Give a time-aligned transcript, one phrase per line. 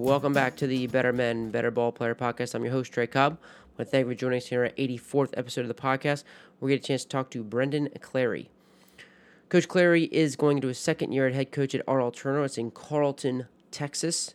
[0.00, 2.54] Welcome back to the Better Men, Better Ball Player podcast.
[2.54, 3.34] I'm your host, Trey Cobb.
[3.34, 6.24] I want to thank you for joining us here at 84th episode of the podcast.
[6.58, 8.48] We get a chance to talk to Brendan Clary.
[9.50, 12.42] Coach Clary is going into his second year at head coach at RL Turner.
[12.44, 14.34] It's in Carrollton, Texas.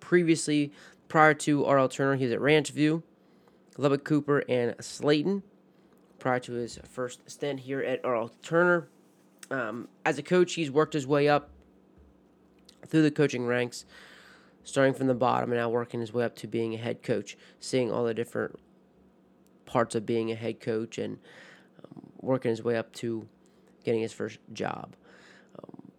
[0.00, 0.72] Previously,
[1.08, 3.02] prior to RL Turner, he was at Ranch View,
[3.76, 5.42] Lubbock Cooper, and Slaton.
[6.18, 8.88] Prior to his first stint here at RL Turner,
[9.50, 11.50] um, as a coach, he's worked his way up
[12.86, 13.84] through the coaching ranks,
[14.64, 17.36] starting from the bottom and now working his way up to being a head coach,
[17.58, 18.58] seeing all the different
[19.66, 21.18] parts of being a head coach and
[21.84, 23.28] um, working his way up to
[23.84, 24.96] getting his first job.
[25.58, 25.90] Um,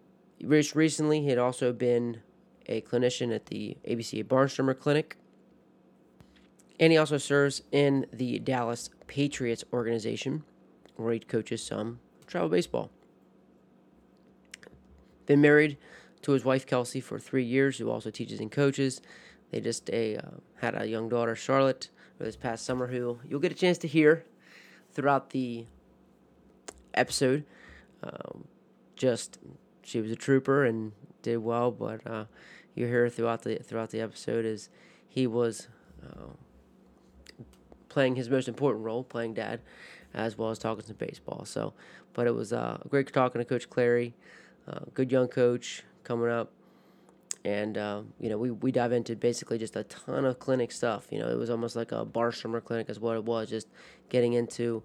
[0.44, 2.22] recently, he had also been
[2.68, 5.18] a clinician at the ABC Barnstormer Clinic,
[6.80, 10.44] and he also serves in the Dallas Patriots organization,
[10.96, 12.92] where he coaches some travel baseball.
[15.26, 15.78] Been married
[16.24, 19.02] to his wife Kelsey for three years, who also teaches and coaches.
[19.52, 20.22] They just a, uh,
[20.62, 24.24] had a young daughter, Charlotte, this past summer, who you'll get a chance to hear
[24.94, 25.66] throughout the
[26.94, 27.46] episode.
[28.04, 28.46] Um,
[28.96, 29.40] just
[29.84, 30.92] she was a trooper and
[31.22, 32.26] did well, but uh,
[32.76, 34.70] you hear throughout the throughout the episode is
[35.08, 35.68] he was
[36.06, 36.30] uh,
[37.90, 39.62] playing his most important role, playing dad,
[40.14, 41.46] as well as talking some baseball.
[41.46, 41.74] So,
[42.14, 44.14] but it was uh, great talking to Coach Clary,
[44.68, 46.52] uh, good young coach, coming up.
[47.44, 51.08] And, uh, you know, we, we dive into basically just a ton of clinic stuff.
[51.10, 53.68] You know, it was almost like a Barnstormer clinic, is what it was, just
[54.10, 54.84] getting into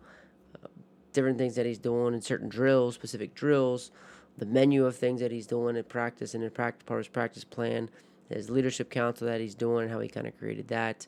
[0.54, 0.68] uh,
[1.12, 3.90] different things that he's doing and certain drills, specific drills,
[4.38, 7.12] the menu of things that he's doing in practice and in practice, part of his
[7.12, 7.90] practice plan,
[8.30, 11.06] his leadership council that he's doing, and how he kind of created that,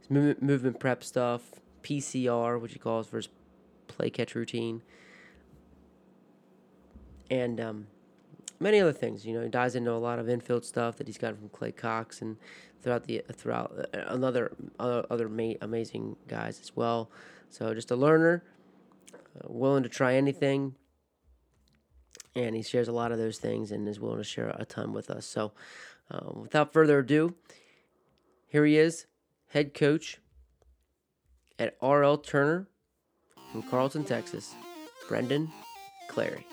[0.00, 1.42] his movement, movement prep stuff,
[1.82, 3.28] PCR, which he calls for his
[3.86, 4.82] play catch routine.
[7.30, 7.86] And, um,
[8.60, 9.24] many other things.
[9.24, 11.72] You know, he dives into a lot of infield stuff that he's got from Clay
[11.72, 12.36] Cox and
[12.82, 17.10] throughout the throughout uh, another other, other ma- amazing guys as well.
[17.50, 18.44] So just a learner,
[19.14, 20.74] uh, willing to try anything,
[22.34, 24.92] and he shares a lot of those things and is willing to share a ton
[24.92, 25.26] with us.
[25.26, 25.52] So,
[26.10, 27.34] um, without further ado,
[28.48, 29.06] here he is,
[29.50, 30.18] head coach
[31.58, 32.68] at RL Turner
[33.52, 34.54] from Carrollton, Texas,
[35.08, 35.50] Brendan
[36.08, 36.46] Clary.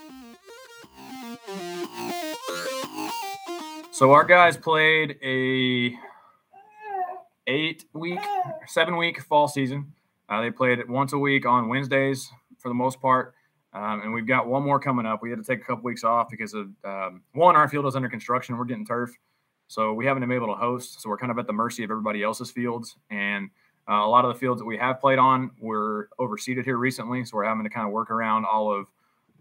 [3.95, 5.97] So our guys played a
[7.47, 8.19] eight week,
[8.67, 9.93] seven week fall season.
[10.27, 13.35] Uh, they played it once a week on Wednesdays for the most part.
[13.71, 15.21] Um, and we've got one more coming up.
[15.23, 17.95] We had to take a couple weeks off because of um, one, our field is
[17.95, 18.57] under construction.
[18.57, 19.11] We're getting turf.
[19.69, 21.01] So we haven't been able to host.
[21.01, 22.97] So we're kind of at the mercy of everybody else's fields.
[23.09, 23.49] And
[23.89, 27.23] uh, a lot of the fields that we have played on were overseeded here recently.
[27.23, 28.87] So we're having to kind of work around all of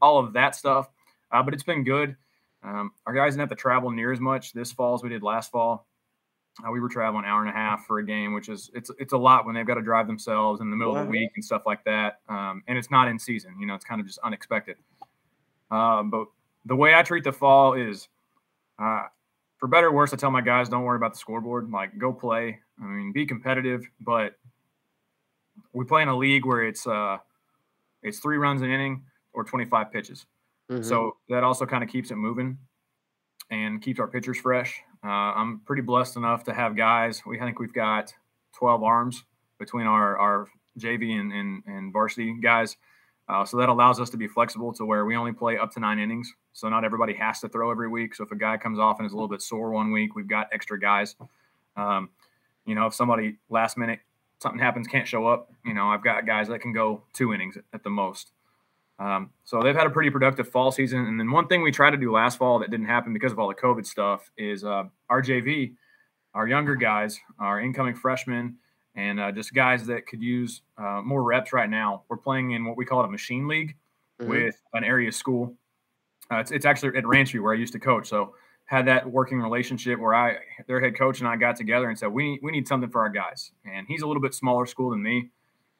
[0.01, 0.91] all of that stuff.
[1.33, 2.15] Uh, but it's been good.
[2.65, 5.23] Um, our guys didn't have to travel near as much this fall as we did
[5.23, 5.87] last fall.
[6.67, 8.91] Uh, we were traveling an hour and a half for a game, which is it's
[8.99, 11.01] it's a lot when they've got to drive themselves in the middle wow.
[11.01, 12.21] of the week and stuff like that.
[12.29, 14.77] Um, and it's not in season, you know, it's kind of just unexpected.
[15.71, 16.27] Uh, but
[16.65, 18.09] the way I treat the fall is,
[18.79, 19.05] uh,
[19.59, 21.71] for better or worse, I tell my guys don't worry about the scoreboard.
[21.71, 22.61] Like go play.
[22.81, 24.37] I mean, be competitive, but
[25.73, 27.19] we play in a league where it's uh,
[28.03, 30.27] it's three runs an inning or 25 pitches.
[30.71, 30.83] Mm-hmm.
[30.83, 32.59] So that also kind of keeps it moving
[33.51, 34.81] and keeps our pitchers fresh.
[35.05, 37.23] Uh, I'm pretty blessed enough to have guys.
[37.27, 38.13] We I think we've got
[38.57, 39.25] 12 arms
[39.59, 40.49] between our our
[40.79, 42.77] JV and and, and varsity guys.
[43.27, 45.81] Uh, so that allows us to be flexible to where we only play up to
[45.81, 46.31] nine innings.
[46.53, 48.15] So not everybody has to throw every week.
[48.15, 50.29] So if a guy comes off and is a little bit sore one week, we've
[50.29, 51.17] got extra guys.
[51.75, 52.11] Um,
[52.67, 54.01] you know, if somebody last minute
[54.43, 57.57] something happens can't show up, you know, I've got guys that can go two innings
[57.73, 58.31] at the most.
[58.99, 61.07] Um, so they've had a pretty productive fall season.
[61.07, 63.39] And then one thing we tried to do last fall that didn't happen because of
[63.39, 65.75] all the COVID stuff is uh, our JV,
[66.35, 68.57] our younger guys, our incoming freshmen,
[68.95, 72.05] and uh, just guys that could use uh, more reps right now.
[72.09, 73.77] We're playing in what we call a machine league
[74.21, 74.31] mm-hmm.
[74.31, 75.55] with an area school.
[76.31, 78.09] Uh, it's, it's actually at Ranchview where I used to coach.
[78.09, 78.35] So
[78.67, 80.37] had that working relationship where I,
[80.67, 83.11] their head coach and I got together and said, we, we need something for our
[83.11, 83.51] guys.
[83.71, 85.31] And he's a little bit smaller school than me,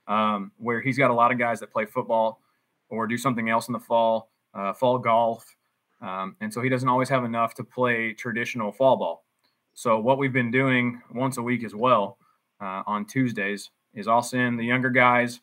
[0.07, 2.41] um, where he's got a lot of guys that play football
[2.89, 5.57] or do something else in the fall, uh, fall golf.
[6.01, 9.25] Um, and so he doesn't always have enough to play traditional fall ball.
[9.75, 12.19] So what we've been doing once a week as well
[12.61, 15.41] uh, on Tuesdays is I'll send the younger guys,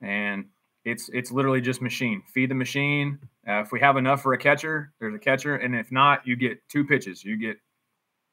[0.00, 0.46] and
[0.84, 2.22] it's it's literally just machine.
[2.32, 3.18] Feed the machine.
[3.46, 6.36] Uh, if we have enough for a catcher, there's a catcher, and if not, you
[6.36, 7.24] get two pitches.
[7.24, 7.56] You get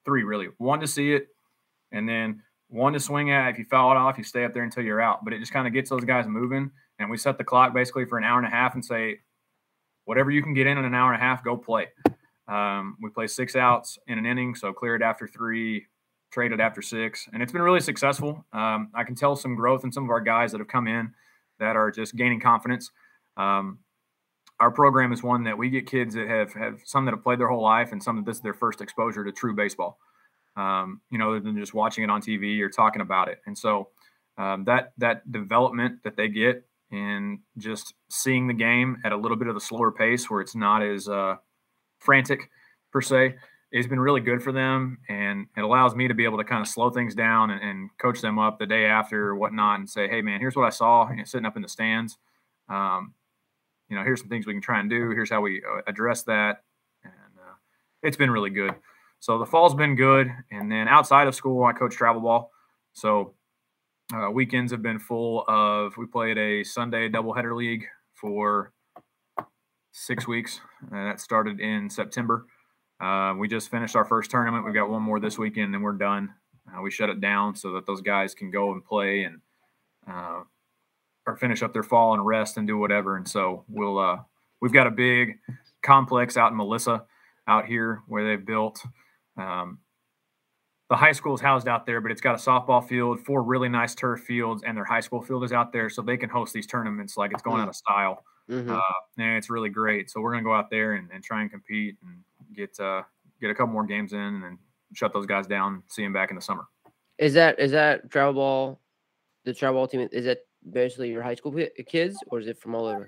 [0.05, 0.47] three really.
[0.57, 1.27] One to see it,
[1.91, 3.49] and then one to swing at.
[3.51, 5.23] If you foul it off, you stay up there until you're out.
[5.23, 8.05] But it just kind of gets those guys moving and we set the clock basically
[8.05, 9.19] for an hour and a half and say,
[10.05, 11.87] whatever you can get in in an hour and a half, go play.
[12.47, 15.87] Um, we play six outs in an inning, so clear it after three,
[16.31, 18.45] trade it after six, and it's been really successful.
[18.53, 21.13] Um, I can tell some growth in some of our guys that have come in
[21.59, 22.91] that are just gaining confidence.
[23.37, 23.79] Um,
[24.59, 27.39] our program is one that we get kids that have have some that have played
[27.39, 29.97] their whole life and some that this is their first exposure to true baseball.
[30.57, 33.89] Um, you know, than just watching it on TV or talking about it, and so
[34.37, 39.37] um, that that development that they get in just seeing the game at a little
[39.37, 41.35] bit of a slower pace where it's not as uh,
[41.99, 42.49] frantic
[42.91, 43.35] per se
[43.73, 46.61] has been really good for them and it allows me to be able to kind
[46.61, 49.89] of slow things down and, and coach them up the day after or whatnot and
[49.89, 52.17] say hey man here's what i saw you know, sitting up in the stands.
[52.67, 53.13] Um,
[53.89, 55.11] you know here's some things we can try and do.
[55.11, 56.63] Here's how we uh, address that
[57.03, 57.53] and uh,
[58.03, 58.75] it's been really good.
[59.19, 62.51] So the fall's been good and then outside of school i coach travel ball.
[62.93, 63.35] So
[64.13, 68.71] uh, weekends have been full of we played a sunday doubleheader league for
[69.91, 70.59] six weeks
[70.91, 72.45] and that started in september
[73.01, 74.63] uh, we just finished our first tournament.
[74.63, 76.29] We've got one more this weekend, and we're done.
[76.71, 79.39] Uh, we shut it down so that those guys can go and play and
[80.07, 80.41] uh,
[81.25, 83.17] or finish up their fall and rest and do whatever.
[83.17, 84.17] And so we'll uh,
[84.61, 85.39] we've got a big
[85.81, 87.03] complex out in Melissa
[87.47, 88.79] out here where they've built.
[89.35, 89.79] Um,
[90.91, 93.69] the high school is housed out there, but it's got a softball field, four really
[93.69, 96.53] nice turf fields, and their high school field is out there, so they can host
[96.53, 97.63] these tournaments like it's going mm-hmm.
[97.63, 98.25] out of style.
[98.49, 98.71] Mm-hmm.
[98.71, 98.81] Uh,
[99.17, 100.09] and it's really great.
[100.09, 102.17] So we're gonna go out there and, and try and compete and
[102.53, 103.03] get uh,
[103.39, 104.59] get a couple more games in and then
[104.93, 105.81] shut those guys down.
[105.87, 106.65] See them back in the summer.
[107.17, 108.81] Is that is that travel ball?
[109.45, 111.57] The travel ball team is it basically your high school
[111.87, 113.07] kids or is it from all over?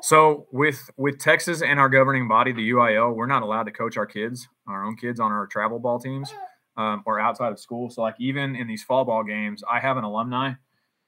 [0.00, 3.98] So with with Texas and our governing body, the UIL, we're not allowed to coach
[3.98, 6.32] our kids, our own kids, on our travel ball teams
[6.78, 7.90] um, or outside of school.
[7.90, 10.52] So like even in these fall ball games, I have an alumni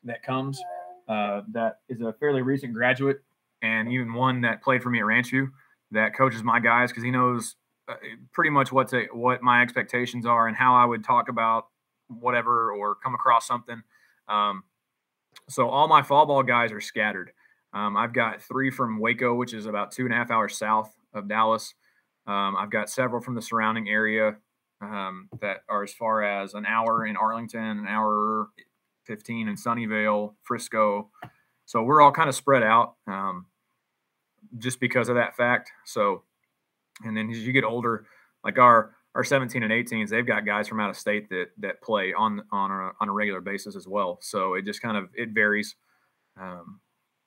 [0.05, 0.61] that comes
[1.08, 3.22] uh, that is a fairly recent graduate
[3.62, 5.50] and even one that played for me at Ranchview
[5.93, 7.56] that coaches my guys because he knows
[7.88, 7.94] uh,
[8.32, 11.67] pretty much what to, what my expectations are and how I would talk about
[12.08, 13.82] whatever or come across something.
[14.28, 14.64] Um,
[15.49, 17.32] so all my fall ball guys are scattered.
[17.72, 20.93] Um, I've got three from Waco, which is about two and a half hours south
[21.14, 21.75] of Dallas.
[22.26, 24.37] Um, I've got several from the surrounding area
[24.81, 28.49] um, that are as far as an hour in Arlington, an hour
[29.06, 31.11] 15 in Sunnyvale, Frisco.
[31.67, 33.47] So we're all kind of spread out um,
[34.59, 35.71] just because of that fact.
[35.85, 36.23] So
[37.05, 38.06] and then as you get older,
[38.44, 41.82] like our our 17 and 18s, they've got guys from out of state that that
[41.82, 44.19] play on on a, on a regular basis as well.
[44.23, 45.77] So it just kind of it varies
[46.41, 46.81] um,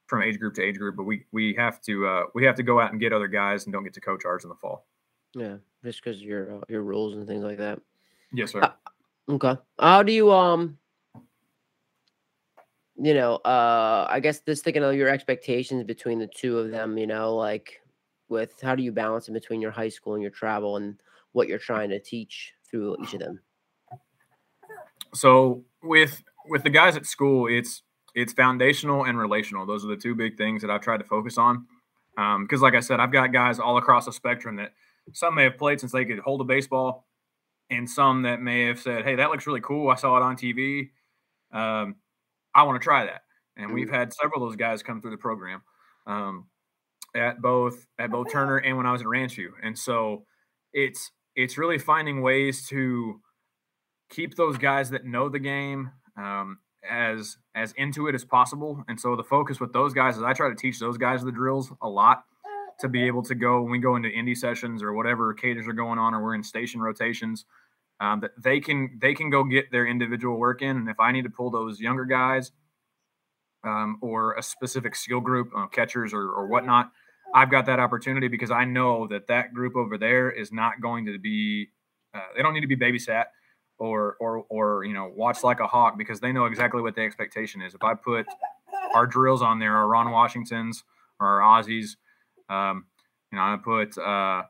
[0.07, 0.95] from age group to age group.
[0.95, 3.65] But we we have to uh, we have to go out and get other guys
[3.65, 4.85] and don't get to coach ours in the fall.
[5.33, 7.79] Yeah, just because your uh, your rules and things like that.
[8.33, 8.61] Yes, sir.
[8.61, 8.71] Uh,
[9.29, 9.55] okay.
[9.79, 10.77] How do you um?
[12.95, 16.97] You know, uh, I guess just thinking of your expectations between the two of them.
[16.97, 17.81] You know, like
[18.29, 20.99] with how do you balance in between your high school and your travel and
[21.33, 23.39] what you're trying to teach through each of them?
[25.13, 27.83] So with with the guys at school, it's
[28.15, 29.65] it's foundational and relational.
[29.65, 31.65] Those are the two big things that I've tried to focus on.
[32.15, 34.73] Because, um, like I said, I've got guys all across the spectrum that
[35.11, 37.05] some may have played since they could hold a baseball,
[37.69, 39.89] and some that may have said, "Hey, that looks really cool.
[39.89, 40.91] I saw it on TV.
[41.51, 41.95] Um,
[42.55, 43.21] I want to try that."
[43.57, 43.93] And we've mm.
[43.93, 45.61] had several of those guys come through the program.
[46.07, 46.47] Um,
[47.15, 49.49] at both at both Turner and when I was at Ranchview.
[49.61, 50.25] And so
[50.73, 53.19] it's it's really finding ways to
[54.09, 58.83] keep those guys that know the game um, as as into it as possible.
[58.87, 61.31] And so the focus with those guys is I try to teach those guys the
[61.31, 62.23] drills a lot
[62.79, 65.73] to be able to go when we go into indie sessions or whatever caters are
[65.73, 67.45] going on or we're in station rotations.
[67.99, 71.11] Um, that they can they can go get their individual work in, and if I
[71.11, 72.51] need to pull those younger guys
[73.63, 76.91] um, or a specific skill group, uh, catchers or, or whatnot,
[77.33, 81.05] I've got that opportunity because I know that that group over there is not going
[81.05, 81.69] to be.
[82.13, 83.25] Uh, they don't need to be babysat
[83.79, 87.01] or or or you know watch like a hawk because they know exactly what the
[87.01, 87.73] expectation is.
[87.73, 88.25] If I put
[88.93, 90.83] our drills on there, our Ron Washingtons
[91.19, 91.95] or our Aussies,
[92.49, 92.85] um,
[93.31, 94.43] you know, I put uh,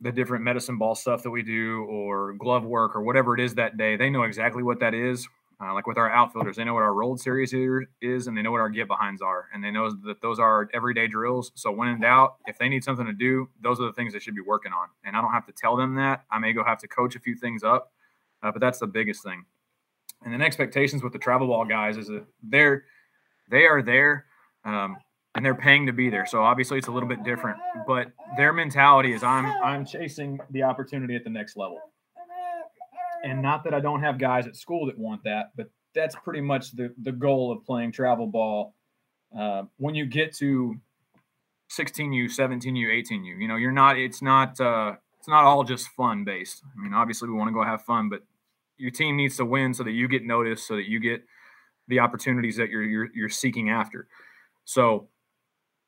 [0.00, 3.54] the different medicine ball stuff that we do or glove work or whatever it is
[3.54, 3.96] that day.
[3.96, 5.26] They know exactly what that is.
[5.60, 7.52] Uh, like with our outfielders, they know what our rolled series
[8.00, 10.68] is, and they know what our get behinds are, and they know that those are
[10.72, 11.50] everyday drills.
[11.56, 14.20] So when in doubt, if they need something to do, those are the things they
[14.20, 14.86] should be working on.
[15.02, 16.22] And I don't have to tell them that.
[16.30, 17.90] I may go have to coach a few things up,
[18.40, 19.44] uh, but that's the biggest thing.
[20.24, 22.84] And then expectations with the travel ball guys is that they're
[23.50, 24.26] they are there,
[24.64, 24.96] um,
[25.38, 26.26] and they're paying to be there.
[26.26, 30.64] So obviously it's a little bit different, but their mentality is I'm I'm chasing the
[30.64, 31.80] opportunity at the next level
[33.24, 36.40] and not that I don't have guys at school that want that, but that's pretty
[36.40, 38.74] much the the goal of playing travel ball.
[39.36, 40.74] Uh, when you get to
[41.70, 43.40] 16U, 17U, 18U.
[43.40, 43.98] You know, you're not.
[43.98, 44.60] It's not.
[44.60, 46.62] Uh, it's not all just fun based.
[46.64, 48.22] I mean, obviously we want to go have fun, but
[48.76, 51.24] your team needs to win so that you get noticed, so that you get
[51.88, 54.08] the opportunities that you're you're, you're seeking after.
[54.64, 55.08] So,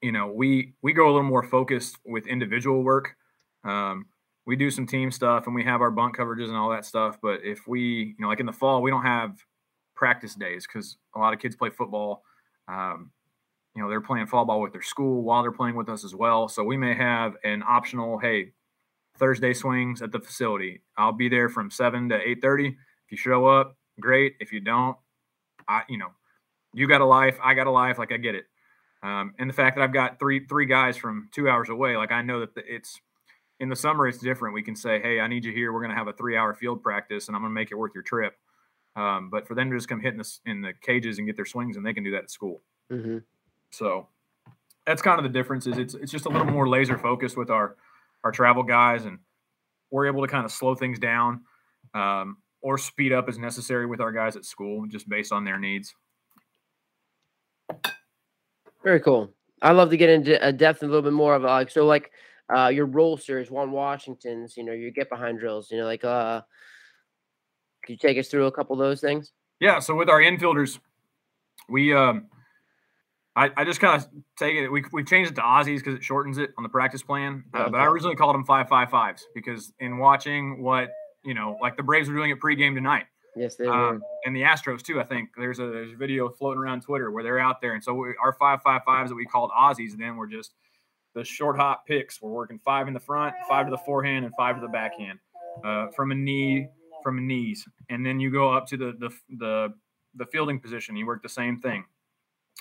[0.03, 3.17] you know, we we go a little more focused with individual work.
[3.65, 4.07] Um,
[4.47, 7.19] we do some team stuff and we have our bunt coverages and all that stuff.
[7.23, 9.37] But if we, you know, like in the fall, we don't have
[9.95, 12.23] practice days because a lot of kids play football.
[12.67, 13.11] Um,
[13.77, 16.15] you know, they're playing fall ball with their school while they're playing with us as
[16.15, 16.49] well.
[16.49, 18.53] So we may have an optional, hey,
[19.19, 20.83] Thursday swings at the facility.
[20.97, 22.69] I'll be there from seven to eight thirty.
[22.69, 24.35] If you show up, great.
[24.41, 24.97] If you don't,
[25.69, 26.11] I, you know,
[26.73, 27.99] you got a life, I got a life.
[27.99, 28.47] Like I get it.
[29.03, 32.13] Um, and the fact that I've got three three guys from two hours away, like
[32.13, 33.01] I know that it's
[33.59, 34.55] in the summer it's different.
[34.55, 35.73] We can say, hey, I need you here.
[35.73, 37.77] We're going to have a three hour field practice, and I'm going to make it
[37.77, 38.35] worth your trip.
[38.97, 41.37] Um, but for them to just come hitting in the, in the cages and get
[41.37, 42.63] their swings, and they can do that at school.
[42.91, 43.19] Mm-hmm.
[43.71, 44.09] So
[44.87, 45.67] that's kind of the difference.
[45.67, 47.77] Is it's it's just a little more laser focused with our
[48.25, 49.19] our travel guys, and
[49.91, 51.43] we're able to kind of slow things down
[51.95, 55.59] um, or speed up as necessary with our guys at school, just based on their
[55.59, 55.95] needs.
[58.83, 59.33] Very cool.
[59.63, 62.11] I love to get into a depth a little bit more of like so like
[62.55, 66.05] uh your roll series, Ron Washington's, you know, your get behind drills, you know, like
[66.05, 66.41] uh
[67.85, 69.33] could you take us through a couple of those things?
[69.59, 70.79] Yeah, so with our infielders,
[71.69, 72.27] we um
[73.37, 74.09] I, I just kind of
[74.39, 74.69] take it.
[74.69, 77.45] We we changed it to Aussies because it shortens it on the practice plan.
[77.55, 77.71] Uh, okay.
[77.71, 80.89] But I originally called them five five fives because in watching what
[81.23, 83.05] you know, like the Braves were doing at pregame tonight.
[83.37, 83.73] Yes, they were.
[83.73, 85.01] Um, and the Astros too.
[85.01, 87.83] I think there's a there's a video floating around Twitter where they're out there, and
[87.83, 90.55] so we, our five five fives that we called Aussies then were just
[91.15, 92.21] the short hop picks.
[92.21, 95.19] We're working five in the front, five to the forehand, and five to the backhand
[95.65, 96.69] uh, from a knee
[97.03, 99.75] from a knees, and then you go up to the the the
[100.15, 100.97] the fielding position.
[100.97, 101.85] You work the same thing.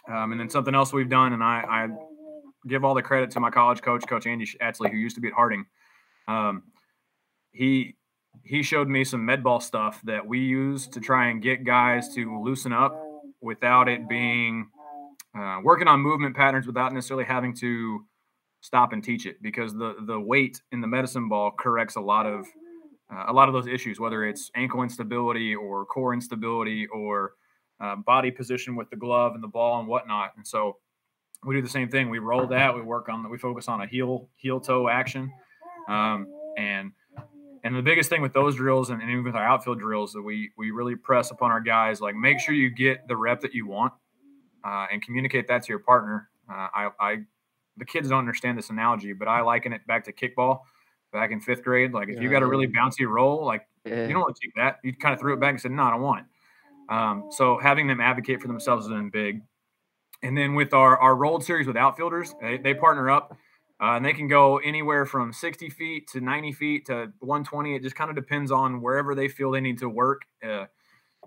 [0.08, 1.88] Um, and then something else we've done, and I, I,
[2.68, 5.28] give all the credit to my college coach, Coach Andy Atsley, who used to be
[5.28, 5.66] at Harding.
[6.28, 6.64] Um,
[7.52, 7.96] he
[8.44, 12.14] he showed me some med ball stuff that we use to try and get guys
[12.16, 13.00] to loosen up
[13.42, 14.70] without it being
[15.38, 18.06] uh, working on movement patterns without necessarily having to
[18.62, 22.26] stop and teach it because the the weight in the medicine ball corrects a lot
[22.26, 22.46] of
[23.12, 27.34] uh, a lot of those issues, whether it's ankle instability or core instability or
[27.80, 30.32] uh, body position with the glove and the ball and whatnot.
[30.36, 30.78] And so
[31.46, 32.10] we do the same thing.
[32.10, 32.76] We roll that.
[32.76, 33.30] We work on.
[33.30, 35.32] We focus on a heel heel toe action,
[35.88, 36.92] um, and
[37.64, 40.22] and the biggest thing with those drills and, and even with our outfield drills that
[40.22, 43.54] we we really press upon our guys like make sure you get the rep that
[43.54, 43.94] you want
[44.64, 46.30] uh, and communicate that to your partner.
[46.50, 47.16] Uh, I, I
[47.78, 50.62] the kids don't understand this analogy, but I liken it back to kickball
[51.12, 51.94] back in fifth grade.
[51.94, 54.08] Like if yeah, you got a really bouncy roll, like yeah.
[54.08, 54.80] you don't want to take that.
[54.84, 57.58] You kind of threw it back and said, "No, I don't want it." Um, so
[57.60, 59.42] having them advocate for themselves has been big.
[60.22, 63.38] And then with our our rolled series with outfielders, they, they partner up.
[63.82, 67.76] Uh, and they can go anywhere from 60 feet to 90 feet to 120.
[67.76, 70.24] It just kind of depends on wherever they feel they need to work.
[70.44, 70.66] Uh,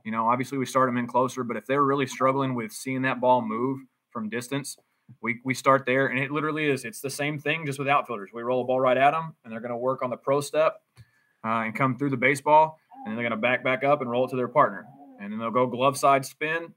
[0.04, 3.02] you know, obviously we start them in closer, but if they're really struggling with seeing
[3.02, 3.80] that ball move
[4.11, 4.76] from distance,
[5.23, 6.09] we, we start there.
[6.09, 8.30] And it literally is, it's the same thing just with outfielders.
[8.35, 10.40] We roll a ball right at them and they're going to work on the pro
[10.40, 10.82] step
[11.44, 12.78] uh, and come through the baseball.
[13.06, 14.87] And they're going to back back up and roll it to their partner
[15.23, 16.75] and then they'll go glove side spin,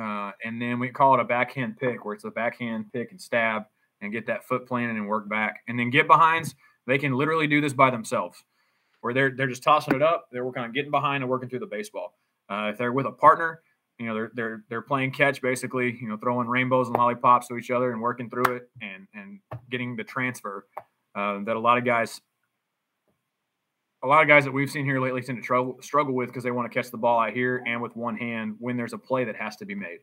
[0.00, 3.20] uh, and then we call it a backhand pick, where it's a backhand pick and
[3.20, 3.64] stab,
[4.02, 6.54] and get that foot planted and work back, and then get behinds.
[6.86, 8.44] They can literally do this by themselves,
[9.00, 10.26] where they're they're just tossing it up.
[10.32, 12.14] They're working on getting behind and working through the baseball.
[12.50, 13.62] Uh, if they're with a partner,
[13.98, 17.56] you know they're they're they're playing catch basically, you know throwing rainbows and lollipops to
[17.56, 19.38] each other and working through it and and
[19.70, 20.66] getting the transfer
[21.14, 22.20] uh, that a lot of guys
[24.02, 26.42] a lot of guys that we've seen here lately seem to trouble, struggle with because
[26.42, 28.98] they want to catch the ball out here and with one hand when there's a
[28.98, 29.98] play that has to be made.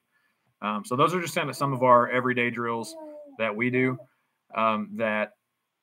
[0.62, 2.96] Um, so those are just kind of some of our everyday drills
[3.40, 3.98] that we do
[4.56, 5.34] um, that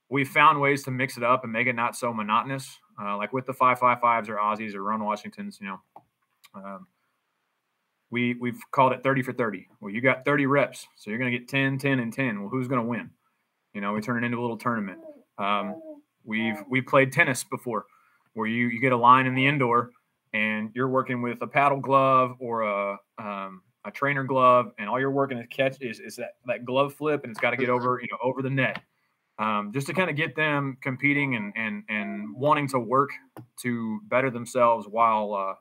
[0.08, 2.78] we've found ways to mix it up and make it not so monotonous.
[3.00, 5.80] Uh, like with the five five fives or Aussies or Ron Washingtons, you know,
[6.54, 6.86] um,
[8.10, 9.68] we we've called it 30 for 30.
[9.80, 12.40] Well, you got 30 reps, so you're going to get 10, 10, and 10.
[12.40, 13.10] Well, who's going to win?
[13.74, 14.98] You know, we turn it into a little tournament.
[15.38, 15.80] Um,
[16.24, 17.84] we've we played tennis before
[18.36, 19.90] where you, you get a line in the indoor
[20.34, 25.00] and you're working with a paddle glove or a, um, a trainer glove and all
[25.00, 27.68] you're working to catch is, is that, that glove flip and it's got to get
[27.68, 28.82] over, you know, over the net.
[29.38, 33.10] Um, just to kind of get them competing and, and, and wanting to work
[33.62, 35.54] to better themselves while, uh,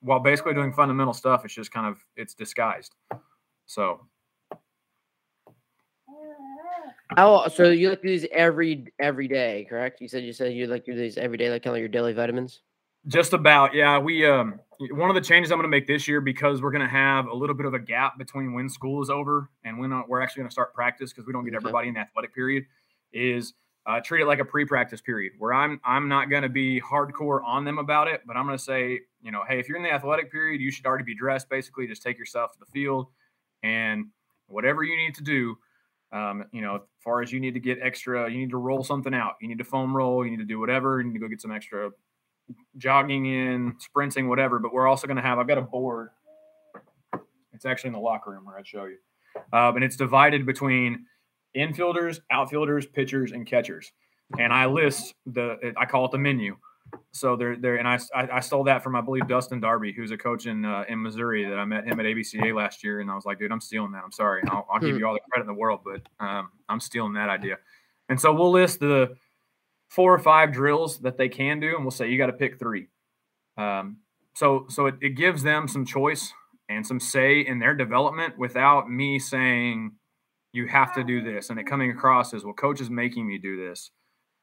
[0.00, 1.44] while basically doing fundamental stuff.
[1.44, 2.94] It's just kind of, it's disguised.
[3.66, 4.00] So
[7.16, 10.00] how so you like do these every every day, correct?
[10.00, 12.12] You said you said you like do these every day, like kind of your daily
[12.12, 12.60] vitamins.
[13.06, 13.98] Just about, yeah.
[13.98, 16.82] We um one of the changes I'm going to make this year because we're going
[16.82, 19.92] to have a little bit of a gap between when school is over and when
[19.92, 22.34] uh, we're actually going to start practice because we don't get everybody in the athletic
[22.34, 22.64] period
[23.12, 23.54] is
[23.86, 27.42] uh, treat it like a pre-practice period where I'm I'm not going to be hardcore
[27.44, 29.82] on them about it, but I'm going to say, you know, hey, if you're in
[29.82, 31.48] the athletic period, you should already be dressed.
[31.48, 33.06] Basically, just take yourself to the field
[33.62, 34.06] and
[34.46, 35.56] whatever you need to do.
[36.12, 38.84] Um, you know, as far as you need to get extra, you need to roll
[38.84, 39.34] something out.
[39.40, 40.24] You need to foam roll.
[40.24, 41.00] You need to do whatever.
[41.00, 41.90] You need to go get some extra
[42.76, 44.58] jogging in, sprinting, whatever.
[44.58, 45.38] But we're also going to have.
[45.38, 46.10] I've got a board.
[47.52, 48.98] It's actually in the locker room where I'd show you,
[49.52, 51.06] um, and it's divided between
[51.56, 53.90] infielders, outfielders, pitchers, and catchers.
[54.38, 56.56] And I list the, I call it the menu.
[57.10, 60.16] So they're there, and I, I stole that from I believe Dustin Darby, who's a
[60.16, 61.44] coach in uh, in Missouri.
[61.44, 63.92] That I met him at ABCA last year, and I was like, dude, I'm stealing
[63.92, 64.02] that.
[64.04, 64.98] I'm sorry, I'll, I'll give hmm.
[64.98, 67.56] you all the credit in the world, but um, I'm stealing that idea.
[68.08, 69.16] And so we'll list the
[69.88, 72.58] four or five drills that they can do, and we'll say you got to pick
[72.58, 72.88] three.
[73.56, 73.98] Um,
[74.34, 76.32] so so it, it gives them some choice
[76.68, 79.92] and some say in their development without me saying
[80.52, 83.38] you have to do this and it coming across as well coach is making me
[83.38, 83.90] do this.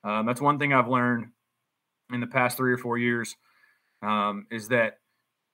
[0.03, 1.27] Um, that's one thing i've learned
[2.13, 3.35] in the past three or four years
[4.01, 4.99] um, is that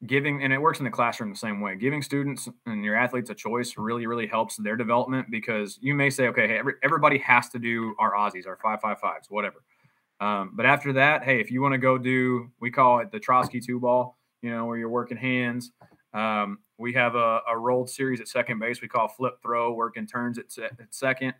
[0.08, 1.76] giving and it works in the classroom the same way.
[1.76, 6.10] Giving students and your athletes a choice really really helps their development because you may
[6.10, 9.62] say okay hey every, everybody has to do our aussies our 555s whatever
[10.22, 13.20] um, but after that hey if you want to go do we call it the
[13.20, 15.72] trotsky two ball you know where you're working hands
[16.14, 20.08] um, we have a, a, rolled series at second base we call flip throw, working
[20.08, 21.34] turns at, at second.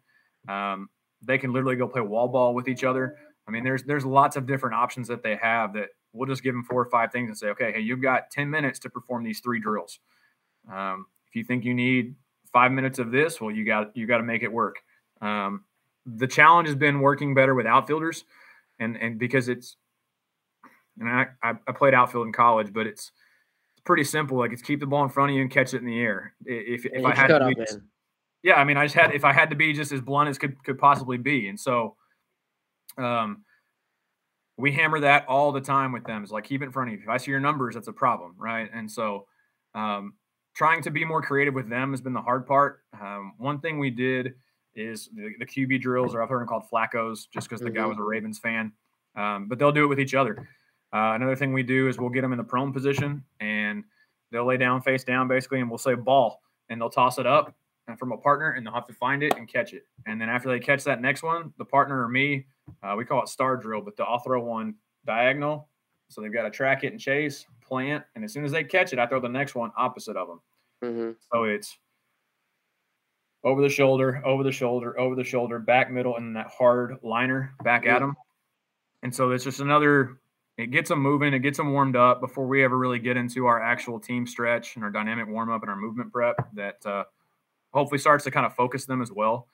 [0.48, 0.90] Um,
[1.22, 3.18] they can literally go play wall ball with each other.
[3.48, 6.54] I mean, there's there's lots of different options that they have that we'll just give
[6.54, 9.24] them four or five things and say, okay, hey, you've got 10 minutes to perform
[9.24, 10.00] these three drills.
[10.72, 12.16] Um, if you think you need
[12.54, 14.78] five minutes of this, well, you got you got to make it work.
[15.22, 15.66] Um,
[16.06, 18.24] the challenge has been working better with outfielders,
[18.82, 19.78] and and because it's,
[21.00, 23.12] and I I played outfield in college, but it's
[23.86, 24.38] pretty simple.
[24.38, 26.34] Like it's keep the ball in front of you and catch it in the air.
[26.46, 27.80] If, if I had to be, just,
[28.44, 30.38] yeah, I mean, I just had if I had to be just as blunt as
[30.38, 31.96] could could possibly be, and so,
[32.98, 33.44] um,
[34.58, 36.24] we hammer that all the time with them.
[36.24, 37.04] Is like keep it in front of you.
[37.04, 38.70] If I see your numbers, that's a problem, right?
[38.74, 39.28] And so,
[39.76, 40.14] um,
[40.56, 42.82] trying to be more creative with them has been the hard part.
[43.00, 44.34] Um, one thing we did
[44.76, 47.78] is the, the QB drills, or I've heard them called Flacco's, just because the mm-hmm.
[47.78, 48.72] guy was a Ravens fan.
[49.16, 50.48] Um, but they'll do it with each other.
[50.94, 53.84] Uh, another thing we do is we'll get them in the prone position and
[54.32, 57.56] they'll lay down face down basically, and we'll say ball, and they'll toss it up
[57.88, 59.84] and from a partner, and they'll have to find it and catch it.
[60.06, 62.46] And then after they catch that next one, the partner or me,
[62.84, 65.68] uh, we call it star drill, but I'll throw one diagonal,
[66.10, 68.94] so they've got to track it and chase, plant, and as soon as they catch
[68.94, 70.42] it, I throw the next one opposite of them.
[70.84, 71.12] Mm-hmm.
[71.34, 71.78] So it's
[73.44, 77.54] over the shoulder, over the shoulder, over the shoulder, back middle, and that hard liner
[77.64, 77.96] back mm-hmm.
[77.96, 78.16] at them.
[79.04, 80.18] And so it's just another
[80.58, 83.46] it gets them moving, it gets them warmed up before we ever really get into
[83.48, 86.36] our actual team stretch and our dynamic warm up and our movement prep.
[86.54, 87.06] That uh,
[87.74, 89.48] hopefully starts to kind of focus them as well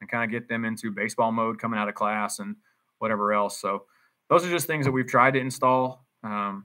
[0.00, 2.56] and kind of get them into baseball mode coming out of class and
[2.98, 3.60] whatever else.
[3.60, 3.84] So
[4.28, 6.06] those are just things that we've tried to install.
[6.22, 6.64] Um,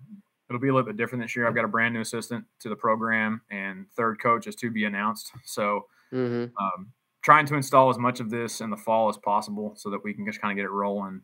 [0.50, 1.48] it'll be a little bit different this year.
[1.48, 4.86] I've got a brand new assistant to the program, and third coach is to be
[4.86, 5.32] announced.
[5.46, 6.54] So, mm-hmm.
[6.64, 6.92] um,
[7.22, 10.14] trying to install as much of this in the fall as possible so that we
[10.14, 11.22] can just kind of get it rolling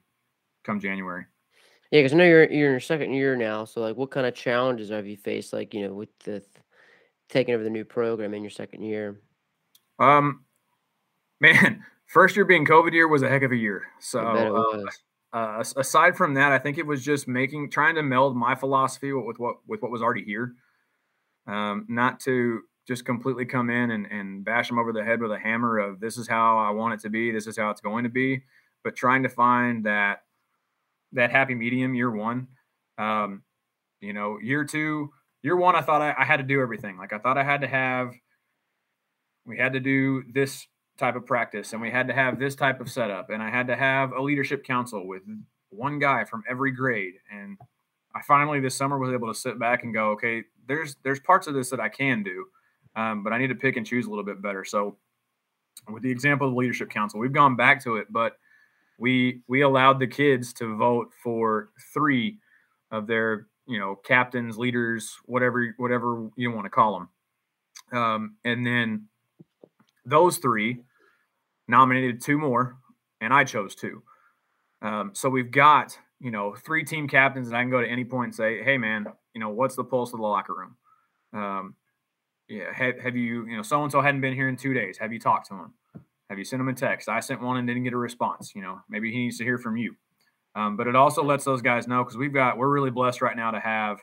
[0.67, 1.25] come January.
[1.91, 3.65] Yeah, because I know you're you're in your second year now.
[3.65, 5.53] So like, what kind of challenges have you faced?
[5.53, 6.43] Like, you know, with the
[7.29, 9.19] taking over the new program in your second year.
[9.99, 10.45] Um,
[11.39, 13.85] man, first year being COVID year was a heck of a year.
[13.99, 14.19] So
[15.33, 18.53] uh, uh, aside from that, I think it was just making trying to meld my
[18.53, 20.53] philosophy with what with what was already here.
[21.47, 25.31] Um, not to just completely come in and, and bash them over the head with
[25.31, 27.81] a hammer of this is how I want it to be, this is how it's
[27.81, 28.43] going to be,
[28.83, 30.23] but trying to find that
[31.13, 32.47] that happy medium year one.
[32.97, 33.43] Um,
[34.01, 35.09] you know, year two,
[35.41, 36.97] year one, I thought I, I had to do everything.
[36.97, 38.13] Like I thought I had to have,
[39.45, 40.67] we had to do this
[40.97, 43.67] type of practice and we had to have this type of setup and I had
[43.67, 45.21] to have a leadership council with
[45.69, 47.13] one guy from every grade.
[47.31, 47.57] And
[48.15, 51.47] I finally this summer was able to sit back and go, okay, there's there's parts
[51.47, 52.45] of this that I can do,
[52.95, 54.65] um, but I need to pick and choose a little bit better.
[54.65, 54.97] So
[55.89, 58.33] with the example of the leadership council, we've gone back to it, but
[58.97, 62.37] we we allowed the kids to vote for three
[62.91, 67.07] of their you know captains, leaders, whatever whatever you want to call
[67.91, 69.07] them, um, and then
[70.05, 70.79] those three
[71.67, 72.77] nominated two more,
[73.21, 74.01] and I chose two.
[74.81, 78.05] Um, so we've got you know three team captains, and I can go to any
[78.05, 80.75] point and say, hey man, you know what's the pulse of the locker room?
[81.33, 81.75] Um,
[82.47, 84.97] yeah, have, have you you know so and so hadn't been here in two days?
[84.97, 85.73] Have you talked to him?
[86.29, 87.07] Have you sent him a text?
[87.07, 88.53] I sent one and didn't get a response.
[88.55, 89.95] You know, maybe he needs to hear from you.
[90.55, 93.35] Um, but it also lets those guys know because we've got we're really blessed right
[93.35, 93.99] now to have.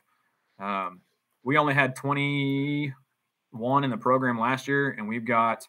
[0.61, 1.01] Um,
[1.43, 5.67] we only had 21 in the program last year, and we've got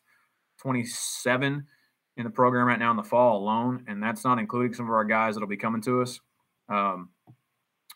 [0.61, 1.65] 27
[2.17, 4.91] in the program right now in the fall alone, and that's not including some of
[4.91, 6.19] our guys that'll be coming to us.
[6.69, 7.09] Um,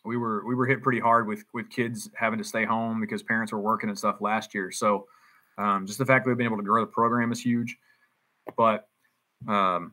[0.04, 3.22] we were we were hit pretty hard with with kids having to stay home because
[3.22, 4.70] parents were working and stuff last year.
[4.70, 5.06] So
[5.58, 7.76] um, just the fact that we've been able to grow the program is huge.
[8.56, 8.88] But
[9.48, 9.92] um,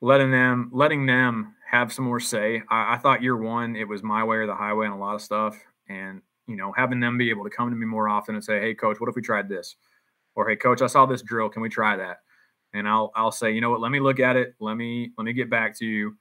[0.00, 2.62] letting them letting them have some more say.
[2.70, 5.14] I, I, thought year one it was my way or the highway on a lot
[5.14, 5.58] of stuff,
[5.88, 8.60] and you know having them be able to come to me more often and say,
[8.60, 9.76] "Hey, coach, what if we tried this?"
[10.36, 11.48] Or, "Hey, coach, I saw this drill.
[11.48, 12.18] Can we try that?"
[12.74, 13.80] And I'll I'll say, "You know what?
[13.80, 14.54] Let me look at it.
[14.60, 16.16] Let me let me get back to you."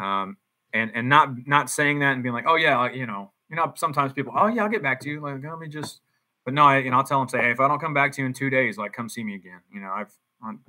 [0.00, 0.36] Um,
[0.72, 3.72] and and not not saying that and being like, "Oh yeah, you know." You know,
[3.76, 5.20] sometimes people, oh yeah, I'll get back to you.
[5.20, 6.00] Like, let me just,
[6.44, 8.22] but no, I, know, I'll tell them, say, hey, if I don't come back to
[8.22, 9.60] you in two days, like, come see me again.
[9.72, 10.12] You know, I've,
[10.44, 10.60] I'm,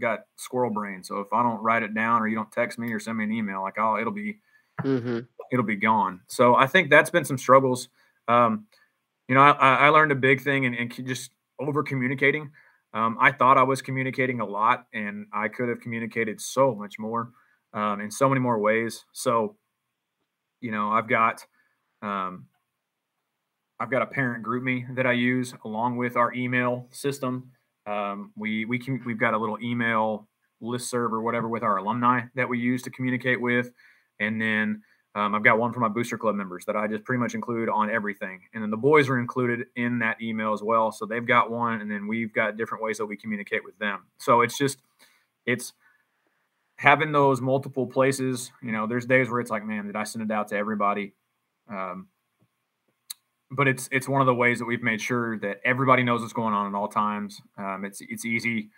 [0.00, 1.04] got squirrel brain.
[1.04, 3.24] So if I don't write it down or you don't text me or send me
[3.24, 4.38] an email, like I'll it'll be
[4.82, 5.20] mm-hmm.
[5.52, 6.20] it'll be gone.
[6.26, 7.88] So I think that's been some struggles.
[8.26, 8.66] Um,
[9.28, 12.50] you know, I, I learned a big thing and, and just over communicating.
[12.92, 16.98] Um, I thought I was communicating a lot, and I could have communicated so much
[16.98, 17.30] more
[17.72, 19.04] um, in so many more ways.
[19.12, 19.54] So,
[20.60, 21.46] you know, I've got
[22.02, 22.46] um,
[23.80, 27.50] I've got a parent GroupMe that I use along with our email system.
[27.86, 30.28] Um, we we can we've got a little email
[30.62, 33.70] listserv or whatever with our alumni that we use to communicate with,
[34.20, 34.82] and then
[35.14, 37.70] um, I've got one for my booster club members that I just pretty much include
[37.70, 40.92] on everything, and then the boys are included in that email as well.
[40.92, 44.06] So they've got one, and then we've got different ways that we communicate with them.
[44.18, 44.78] So it's just
[45.46, 45.72] it's
[46.76, 48.52] having those multiple places.
[48.62, 51.14] You know, there's days where it's like, man, did I send it out to everybody?
[51.70, 52.08] Um,
[53.50, 56.32] but it's it's one of the ways that we've made sure that everybody knows what's
[56.32, 57.40] going on at all times.
[57.58, 58.70] Um, it's it's easy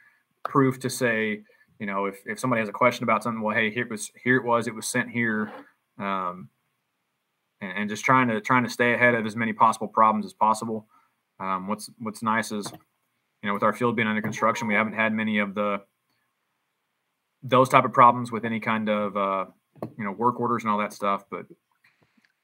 [0.44, 1.42] proof to say,
[1.78, 4.10] you know, if, if somebody has a question about something, well, hey, here it was,
[4.22, 5.52] here it was, it was sent here,
[5.98, 6.48] um,
[7.60, 10.32] and, and, just trying to trying to stay ahead of as many possible problems as
[10.32, 10.86] possible.
[11.38, 12.70] Um, what's what's nice is,
[13.42, 15.82] you know, with our field being under construction, we haven't had many of the
[17.42, 19.44] those type of problems with any kind of uh,
[19.98, 21.46] you know work orders and all that stuff, but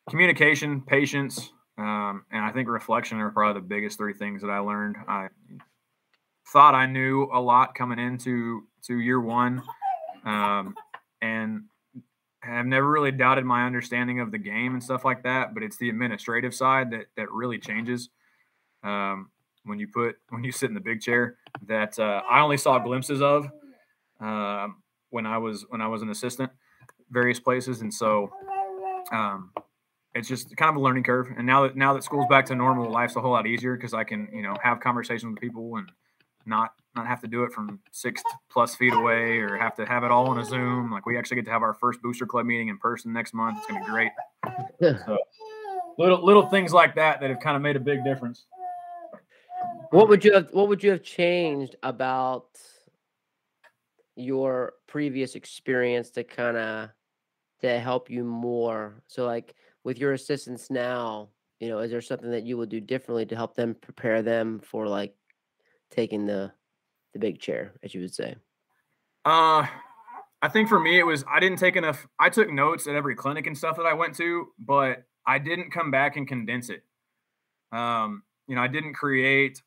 [0.08, 4.58] communication, patience, um, and I think reflection are probably the biggest three things that I
[4.58, 4.96] learned.
[5.06, 5.28] I
[6.52, 9.62] thought I knew a lot coming into to year one,
[10.24, 10.74] um,
[11.22, 11.62] and
[12.40, 15.54] have never really doubted my understanding of the game and stuff like that.
[15.54, 18.08] But it's the administrative side that that really changes
[18.82, 19.30] um,
[19.64, 21.36] when you put when you sit in the big chair.
[21.68, 23.48] That uh, I only saw glimpses of
[24.18, 26.50] um, when I was when I was an assistant,
[27.08, 28.32] various places, and so
[29.12, 29.52] um,
[30.18, 31.28] it's just kind of a learning curve.
[31.37, 33.94] And now that now that school's back to normal, life's a whole lot easier because
[33.94, 35.90] I can you know have conversations with people and
[36.44, 40.02] not not have to do it from six plus feet away or have to have
[40.02, 40.90] it all on a Zoom.
[40.90, 43.59] Like we actually get to have our first booster club meeting in person next month.
[43.59, 44.11] It's gonna be great.
[44.81, 45.18] so
[45.98, 48.46] little little things like that that have kind of made a big difference.
[49.90, 52.48] What would you have what would you have changed about
[54.16, 56.90] your previous experience to kind of
[57.61, 59.02] to help you more?
[59.07, 59.54] So like
[59.88, 63.35] with your assistance now, you know, is there something that you will do differently to
[63.35, 65.14] help them prepare them for like
[65.90, 66.53] taking the
[67.14, 68.37] the big chair, as you would say?
[69.24, 69.66] Uh
[70.42, 73.16] I think for me it was I didn't take enough I took notes at every
[73.16, 76.83] clinic and stuff that I went to, but I didn't come back and condense it.
[77.72, 79.62] Um, you know, I didn't create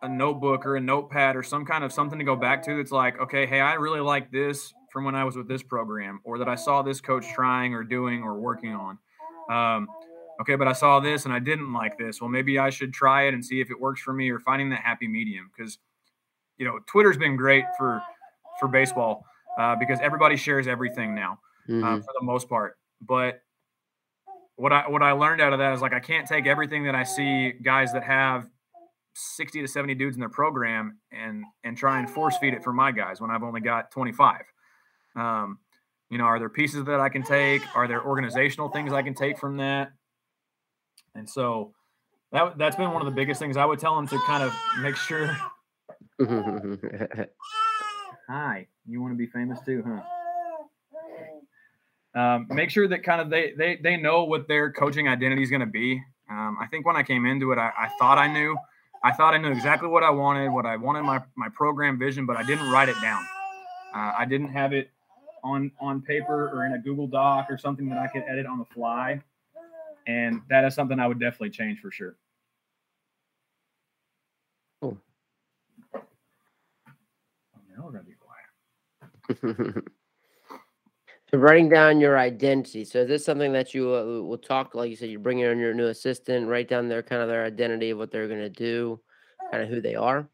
[0.00, 2.92] a notebook or a notepad or some kind of something to go back to that's
[2.92, 6.38] like, okay, hey, I really like this from when I was with this program, or
[6.38, 8.98] that I saw this coach trying or doing or working on.
[9.50, 9.88] Um,
[10.40, 12.20] okay, but I saw this and I didn't like this.
[12.20, 14.70] Well, maybe I should try it and see if it works for me, or finding
[14.70, 15.50] that happy medium.
[15.56, 15.78] Because
[16.58, 18.02] you know, Twitter's been great for
[18.58, 19.24] for baseball
[19.58, 21.84] uh, because everybody shares everything now uh, mm-hmm.
[21.84, 22.78] uh, for the most part.
[23.00, 23.40] But
[24.56, 26.94] what I what I learned out of that is like I can't take everything that
[26.94, 28.48] I see guys that have
[29.14, 32.72] 60 to 70 dudes in their program and and try and force feed it for
[32.72, 34.42] my guys when I've only got 25.
[35.16, 35.58] Um,
[36.10, 37.62] you know, are there pieces that I can take?
[37.76, 39.92] Are there organizational things I can take from that?
[41.14, 41.72] And so
[42.32, 44.52] that that's been one of the biggest things I would tell them to kind of
[44.80, 45.36] make sure.
[48.28, 50.00] Hi, you want to be famous too, huh?
[52.12, 55.50] Um, make sure that kind of they they they know what their coaching identity is
[55.50, 56.02] going to be.
[56.28, 58.56] Um, I think when I came into it, I, I, thought I knew.
[59.02, 62.26] I thought I knew exactly what I wanted, what I wanted my my program vision,
[62.26, 63.24] but I didn't write it down.
[63.94, 64.90] Uh, I didn't have it
[65.42, 68.58] on on paper or in a Google Doc or something that I could edit on
[68.58, 69.22] the fly.
[70.06, 72.16] And that is something I would definitely change for sure.
[74.80, 74.96] Cool.
[75.94, 76.00] Oh,
[77.76, 78.16] now we're gonna be
[79.38, 79.84] quiet.
[81.30, 82.84] So writing down your identity.
[82.84, 85.60] So is this something that you uh, will talk, like you said, you bring in
[85.60, 88.50] your new assistant, write down their kind of their identity of what they're going to
[88.50, 88.98] do,
[89.52, 90.28] kind of who they are?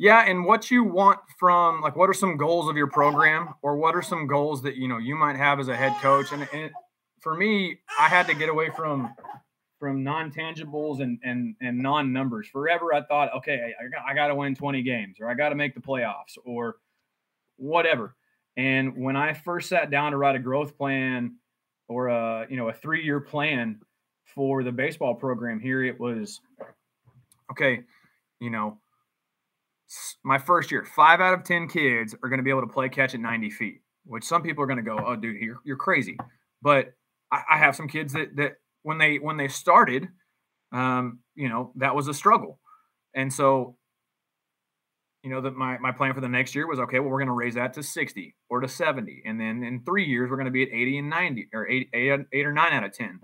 [0.00, 3.76] Yeah, and what you want from like what are some goals of your program or
[3.76, 6.48] what are some goals that you know you might have as a head coach and,
[6.54, 6.70] and
[7.20, 9.14] for me, I had to get away from
[9.78, 12.48] from non-tangibles and and and non-numbers.
[12.48, 15.50] Forever I thought, okay, I got, I got to win 20 games or I got
[15.50, 16.76] to make the playoffs or
[17.56, 18.16] whatever.
[18.56, 21.36] And when I first sat down to write a growth plan
[21.88, 23.80] or a you know a three year plan
[24.24, 26.40] for the baseball program here, it was
[27.52, 27.82] okay.
[28.40, 28.78] You know,
[30.24, 32.88] my first year, five out of ten kids are going to be able to play
[32.88, 35.76] catch at 90 feet, which some people are going to go, "Oh, dude, you're you're
[35.76, 36.16] crazy."
[36.62, 36.92] But
[37.32, 40.08] I, I have some kids that that when they when they started,
[40.72, 42.58] um, you know, that was a struggle,
[43.14, 43.76] and so
[45.22, 47.26] you know that my, my plan for the next year was okay well we're going
[47.26, 50.46] to raise that to 60 or to 70 and then in three years we're going
[50.46, 53.20] to be at 80 and 90 or 8, eight, eight or 9 out of 10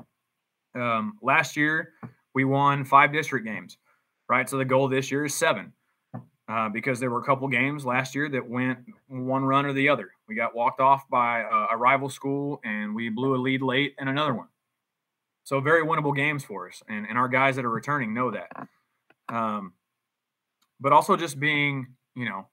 [0.75, 1.93] um, last year
[2.35, 3.79] we won five district games
[4.29, 4.49] right?
[4.49, 5.73] So the goal this year is seven
[6.49, 8.79] uh, because there were a couple games last year that went
[9.09, 12.95] one run or the other we got walked off by a, a rival school and
[12.95, 14.49] we blew a lead late in another one
[15.45, 18.51] so very winnable games for us and, and our guys that are returning know that
[19.29, 19.73] um,
[20.81, 22.47] but also just being, you know,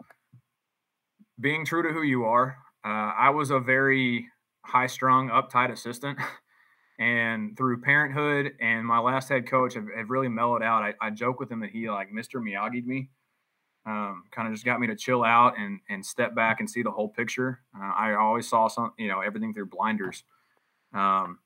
[1.39, 2.57] being true to who you are.
[2.85, 4.27] Uh, I was a very
[4.65, 6.19] high strung, uptight assistant.
[6.99, 10.83] And through parenthood and my last head coach have, have really mellowed out.
[10.83, 12.35] I, I, joke with him that he like Mr.
[12.35, 13.09] Miyagi'd me,
[13.85, 16.83] um, kind of just got me to chill out and, and step back and see
[16.83, 17.59] the whole picture.
[17.77, 20.23] Uh, I always saw some, you know, everything through blinders.
[20.93, 21.39] Um,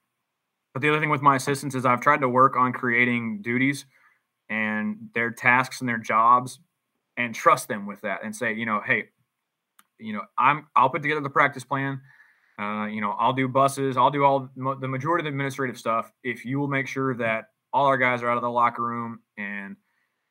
[0.74, 3.86] but the other thing with my assistants is I've tried to work on creating duties
[4.50, 6.60] and their tasks and their jobs
[7.18, 9.06] and trust them with that and say, you know, hey,
[10.00, 12.00] you know, I'm I'll put together the practice plan.
[12.60, 16.12] Uh, you know, I'll do buses, I'll do all the majority of the administrative stuff.
[16.24, 19.20] If you will make sure that all our guys are out of the locker room
[19.38, 19.76] and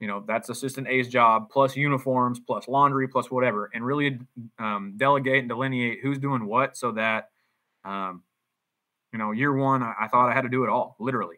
[0.00, 4.18] you know that's assistant A's job plus uniforms plus laundry plus whatever, and really
[4.58, 7.30] um, delegate and delineate who's doing what so that
[7.84, 8.22] um,
[9.12, 11.36] you know year one I, I, thought I had to do it all literally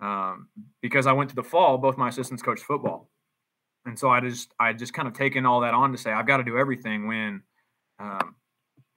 [0.00, 0.48] um,
[0.80, 1.78] because I went to the fall.
[1.78, 3.10] Both my assistants coached football,
[3.84, 6.26] and so I just I just kind of taken all that on to say I've
[6.26, 7.42] got to do everything when,
[7.98, 8.36] um,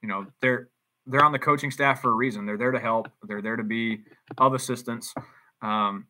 [0.02, 0.68] you know, they're
[1.06, 2.46] they're on the coaching staff for a reason.
[2.46, 3.08] They're there to help.
[3.24, 4.00] They're there to be
[4.38, 5.12] of assistance.
[5.62, 6.06] Um,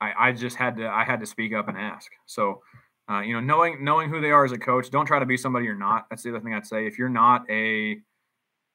[0.00, 2.10] I, I just had to I had to speak up and ask.
[2.26, 2.62] So,
[3.10, 5.36] uh, you know, knowing knowing who they are as a coach, don't try to be
[5.36, 6.06] somebody you're not.
[6.08, 6.86] That's the other thing I'd say.
[6.86, 7.98] If you're not a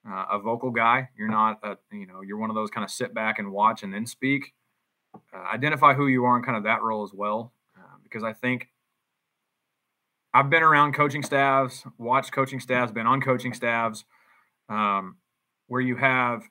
[0.07, 2.91] uh, a vocal guy, you're not a you know you're one of those kind of
[2.91, 4.53] sit back and watch and then speak.
[5.33, 8.33] Uh, identify who you are in kind of that role as well, uh, because I
[8.33, 8.67] think
[10.33, 14.03] I've been around coaching staffs, watched coaching staffs, been on coaching staffs,
[14.67, 15.15] um,
[15.67, 16.43] where you have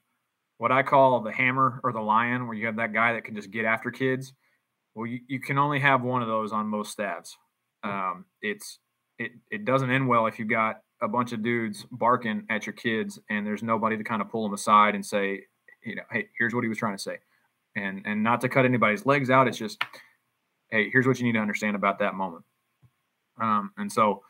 [0.56, 3.34] what I call the hammer or the lion, where you have that guy that can
[3.34, 4.32] just get after kids.
[4.94, 7.37] Well, you, you can only have one of those on most staffs.
[7.83, 8.78] Um, it's
[9.18, 12.72] it it doesn't end well if you've got a bunch of dudes barking at your
[12.72, 15.42] kids and there's nobody to kind of pull them aside and say,
[15.85, 17.18] you know, hey, here's what he was trying to say,
[17.76, 19.48] and and not to cut anybody's legs out.
[19.48, 19.83] It's just,
[20.70, 22.44] hey, here's what you need to understand about that moment.
[23.40, 24.22] Um, and so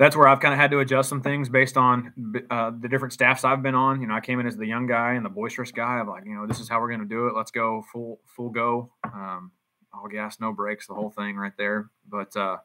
[0.00, 2.14] that's where I've kind of had to adjust some things based on
[2.50, 4.00] uh, the different staffs I've been on.
[4.00, 5.98] You know, I came in as the young guy and the boisterous guy.
[5.98, 7.34] I'm like, you know, this is how we're going to do it.
[7.36, 9.52] Let's go full full go, um,
[9.92, 11.90] all gas, no brakes, the whole thing right there.
[12.08, 12.56] But uh,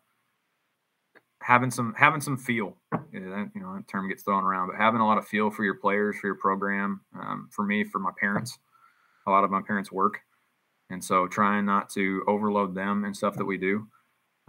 [1.42, 2.78] having some having some feel,
[3.12, 5.76] you know, that term gets thrown around, but having a lot of feel for your
[5.76, 8.58] players, for your program, um, for me, for my parents,
[9.28, 10.22] a lot of my parents work,
[10.90, 13.88] and so trying not to overload them and stuff that we do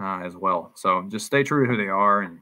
[0.01, 0.71] uh, as well.
[0.77, 2.39] So just stay true to who they are and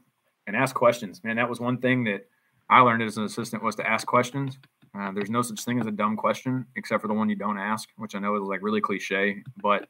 [0.47, 1.23] and ask questions.
[1.23, 2.27] Man, that was one thing that
[2.69, 4.57] I learned as an assistant was to ask questions.
[4.97, 7.57] Uh, there's no such thing as a dumb question except for the one you don't
[7.57, 9.87] ask, which I know is like really cliche, but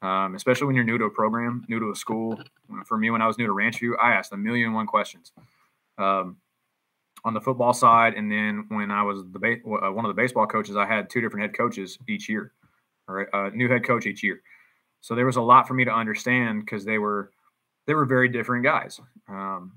[0.00, 2.40] um, especially when you're new to a program, new to a school.
[2.84, 4.86] For me, when I was new to Ranch View, I asked a million and one
[4.86, 5.32] questions
[5.98, 6.36] um,
[7.24, 10.20] on the football side, and then when I was the ba- uh, one of the
[10.20, 12.52] baseball coaches, I had two different head coaches each year,
[13.08, 14.40] or a new head coach each year.
[15.00, 17.32] So there was a lot for me to understand because they were
[17.86, 19.72] they were very different guys, um,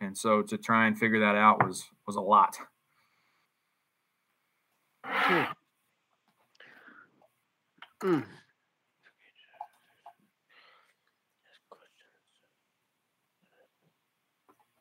[0.00, 2.56] and so to try and figure that out was was a lot.
[5.04, 5.44] Hmm.
[8.02, 8.20] Hmm.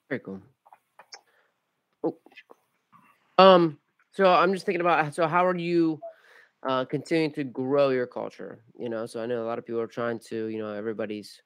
[0.09, 0.41] Very cool.
[2.03, 2.17] Oh.
[3.37, 3.79] Um.
[4.11, 5.99] So I'm just thinking about so how are you
[6.67, 8.63] uh, continuing to grow your culture.
[8.77, 11.41] You know, so I know a lot of people are trying to, you know, everybody's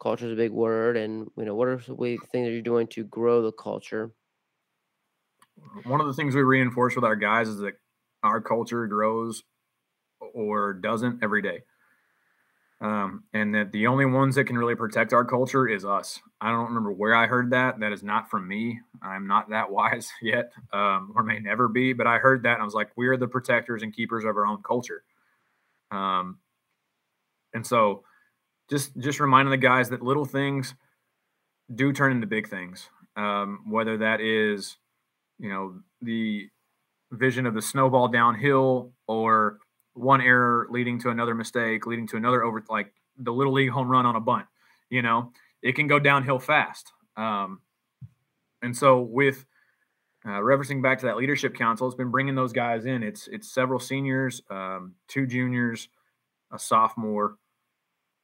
[0.00, 2.86] culture is a big word, and you know, what are the things that you're doing
[2.88, 4.12] to grow the culture?
[5.84, 7.74] one of the things we reinforce with our guys is that
[8.22, 9.42] our culture grows
[10.34, 11.62] or doesn't every day.
[12.78, 16.20] Um, and that the only ones that can really protect our culture is us.
[16.42, 17.80] I don't remember where I heard that.
[17.80, 18.80] That is not from me.
[19.00, 21.94] I'm not that wise yet, um, or may never be.
[21.94, 24.36] But I heard that, and I was like, "We are the protectors and keepers of
[24.36, 25.04] our own culture."
[25.90, 26.38] Um,
[27.54, 28.04] and so,
[28.68, 30.74] just just reminding the guys that little things
[31.74, 32.88] do turn into big things.
[33.16, 34.76] Um, whether that is,
[35.38, 36.48] you know, the
[37.12, 39.58] vision of the snowball downhill or
[39.94, 43.88] one error leading to another mistake, leading to another over like the little league home
[43.88, 44.46] run on a bunt.
[44.90, 46.92] You know, it can go downhill fast.
[47.16, 47.60] Um,
[48.62, 49.46] and so with
[50.24, 53.02] uh, referencing back to that leadership council, it's been bringing those guys in.
[53.02, 55.88] It's it's several seniors, um, two juniors,
[56.52, 57.36] a sophomore,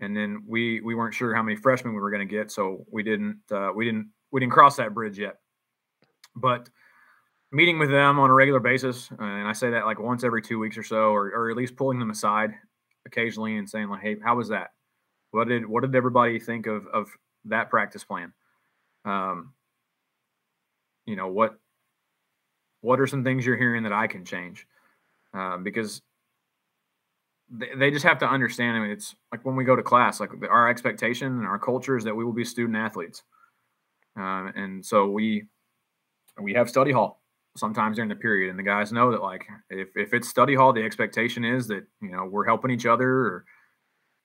[0.03, 2.85] and then we we weren't sure how many freshmen we were going to get, so
[2.91, 5.37] we didn't uh, we didn't we didn't cross that bridge yet.
[6.35, 6.69] But
[7.53, 10.59] meeting with them on a regular basis, and I say that like once every two
[10.59, 12.53] weeks or so, or, or at least pulling them aside
[13.07, 14.73] occasionally and saying like, "Hey, how was that?
[15.31, 17.09] What did what did everybody think of of
[17.45, 18.33] that practice plan?
[19.05, 19.55] Um,
[21.07, 21.59] you know what
[22.81, 24.67] what are some things you're hearing that I can change?
[25.33, 26.03] Um, because
[27.53, 28.77] they, just have to understand.
[28.77, 31.97] I mean, it's like when we go to class, like our expectation and our culture
[31.97, 33.23] is that we will be student athletes,
[34.17, 35.45] um, and so we
[36.41, 37.23] we have study hall
[37.57, 40.73] sometimes during the period and the guys know that like if, if it's study hall
[40.73, 43.45] the expectation is that you know we're helping each other or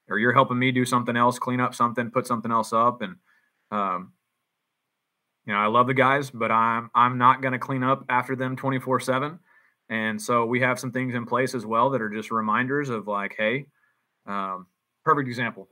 [0.10, 3.16] or you're helping me do something else clean up something put something else up and
[3.72, 4.14] um
[5.46, 8.36] you know i love the guys but i'm i'm not going to clean up after
[8.36, 9.40] them 24 7
[9.90, 13.08] and so we have some things in place as well that are just reminders of
[13.08, 13.66] like hey
[14.26, 14.68] um,
[15.04, 15.68] perfect example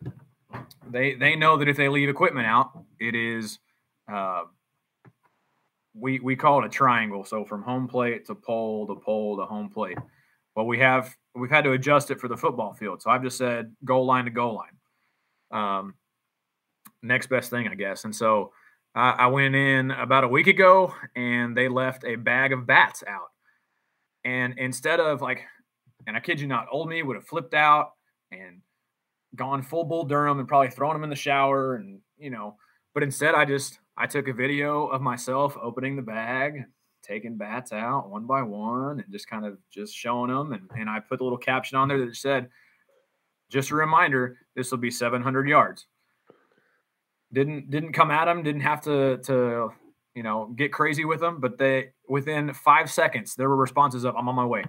[0.89, 3.59] they they know that if they leave equipment out it is
[4.11, 4.43] uh,
[5.95, 7.23] we we call it a triangle.
[7.23, 9.97] So from home plate to pole to pole to home plate.
[10.55, 13.01] Well, we have we've had to adjust it for the football field.
[13.01, 14.75] So I've just said goal line to goal line.
[15.51, 15.95] Um,
[17.01, 18.05] next best thing, I guess.
[18.05, 18.51] And so
[18.93, 23.03] I, I went in about a week ago, and they left a bag of bats
[23.07, 23.31] out.
[24.25, 25.45] And instead of like,
[26.07, 27.91] and I kid you not, old me would have flipped out
[28.31, 28.61] and
[29.35, 32.57] gone full bull Durham and probably thrown them in the shower, and you know.
[32.93, 36.63] But instead, I just I took a video of myself opening the bag,
[37.03, 40.53] taking bats out one by one, and just kind of just showing them.
[40.53, 42.49] And, and I put a little caption on there that said,
[43.49, 45.85] "Just a reminder, this will be 700 yards."
[47.31, 48.41] Didn't didn't come at them.
[48.41, 49.71] Didn't have to to
[50.15, 51.39] you know get crazy with them.
[51.39, 54.63] But they within five seconds there were responses of, "I'm on my way."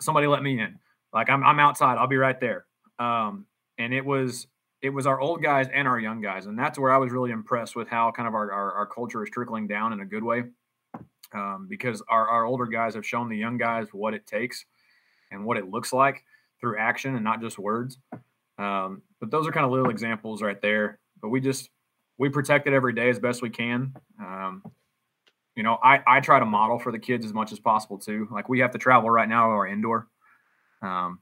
[0.00, 0.78] Somebody let me in.
[1.12, 1.98] Like I'm I'm outside.
[1.98, 2.66] I'll be right there.
[2.98, 3.46] Um,
[3.78, 4.46] and it was
[4.82, 7.30] it was our old guys and our young guys, and that's where I was really
[7.30, 10.24] impressed with how kind of our our, our culture is trickling down in a good
[10.24, 10.44] way,
[11.34, 14.64] um, because our our older guys have shown the young guys what it takes
[15.30, 16.24] and what it looks like
[16.60, 17.98] through action and not just words.
[18.58, 20.98] Um, but those are kind of little examples right there.
[21.20, 21.70] But we just
[22.20, 23.94] we protect it every day as best we can.
[24.20, 24.62] Um,
[25.56, 28.28] you know, I I try to model for the kids as much as possible too.
[28.30, 30.06] Like we have to travel right now our indoor
[30.82, 31.20] um,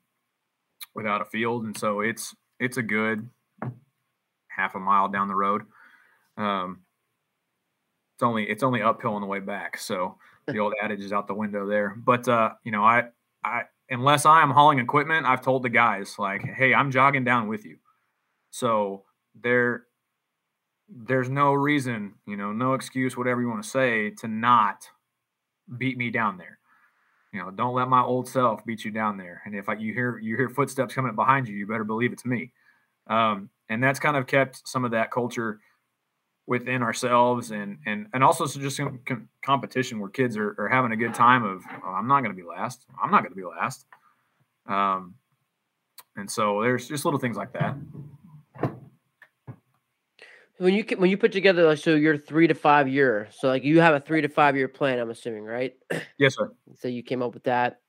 [0.96, 3.30] without a field, and so it's it's a good
[4.48, 5.62] half a mile down the road.
[6.36, 6.80] Um,
[8.16, 11.28] it's only it's only uphill on the way back, so the old adage is out
[11.28, 11.94] the window there.
[11.96, 13.04] But uh, you know, I
[13.44, 17.46] I unless I am hauling equipment, I've told the guys like, hey, I'm jogging down
[17.46, 17.76] with you.
[18.50, 19.04] So
[19.40, 19.84] there
[20.88, 24.88] there's no reason, you know, no excuse, whatever you want to say, to not
[25.76, 26.58] beat me down there.
[27.32, 29.42] You know, don't let my old self beat you down there.
[29.44, 32.24] And if I, you hear you hear footsteps coming behind you, you better believe it's
[32.24, 32.52] me.
[33.06, 35.60] Um, and that's kind of kept some of that culture
[36.48, 38.98] within ourselves and and and also just some
[39.44, 42.42] competition where kids are, are having a good time of oh, i'm not going to
[42.42, 43.84] be last i'm not going to be last
[44.66, 45.14] um
[46.16, 47.76] and so there's just little things like that
[50.58, 53.64] when you when you put together like so your three to five year so like
[53.64, 55.74] you have a three to five year plan i'm assuming right?
[56.18, 56.52] Yes sir.
[56.78, 57.80] So you came up with that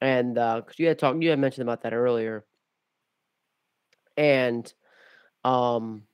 [0.00, 2.44] and uh because you had talked you had mentioned about that earlier.
[4.16, 4.72] And
[5.44, 6.04] um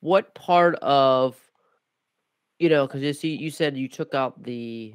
[0.00, 1.36] what part of
[2.58, 4.94] you know because you see you said you took out the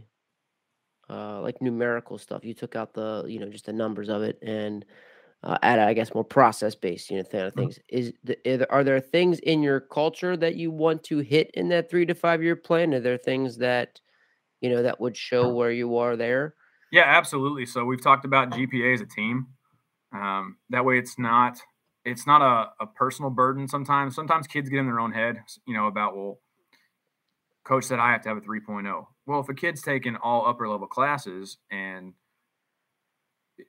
[1.09, 4.39] uh like numerical stuff you took out the you know just the numbers of it
[4.41, 4.85] and
[5.43, 7.61] uh, add i guess more process based you know kind of mm-hmm.
[7.61, 11.69] things is the, are there things in your culture that you want to hit in
[11.69, 13.99] that three to five year plan are there things that
[14.61, 16.55] you know that would show where you are there
[16.91, 19.47] yeah absolutely so we've talked about gpa as a team
[20.13, 21.57] um, that way it's not
[22.05, 24.15] it's not a, a personal burden sometimes.
[24.15, 25.37] Sometimes kids get in their own head,
[25.67, 26.39] you know, about, well,
[27.63, 29.05] coach said I have to have a 3.0.
[29.25, 32.13] Well, if a kid's taking all upper level classes and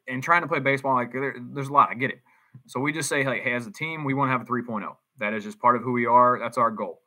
[0.09, 2.21] and trying to play baseball, like there, there's a lot, I get it.
[2.67, 4.95] So we just say, like, hey, as a team, we want to have a 3.0.
[5.19, 6.39] That is just part of who we are.
[6.39, 7.01] That's our goal.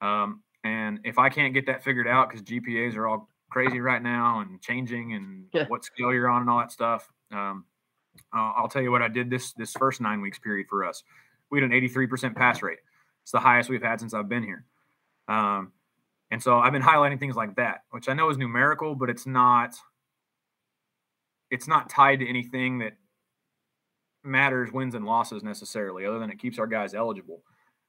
[0.00, 4.02] Um, and if I can't get that figured out because GPAs are all crazy right
[4.02, 5.66] now and changing and yeah.
[5.68, 7.64] what scale you're on and all that stuff, um,
[8.34, 11.02] uh, I'll tell you what I did this this first nine weeks period for us.
[11.50, 12.78] We had an 83% pass rate.
[13.22, 14.64] It's the highest we've had since I've been here.
[15.28, 15.72] Um,
[16.30, 19.26] and so I've been highlighting things like that, which I know is numerical, but it's
[19.26, 19.74] not
[21.50, 22.92] it's not tied to anything that
[24.22, 27.42] matters wins and losses necessarily, other than it keeps our guys eligible.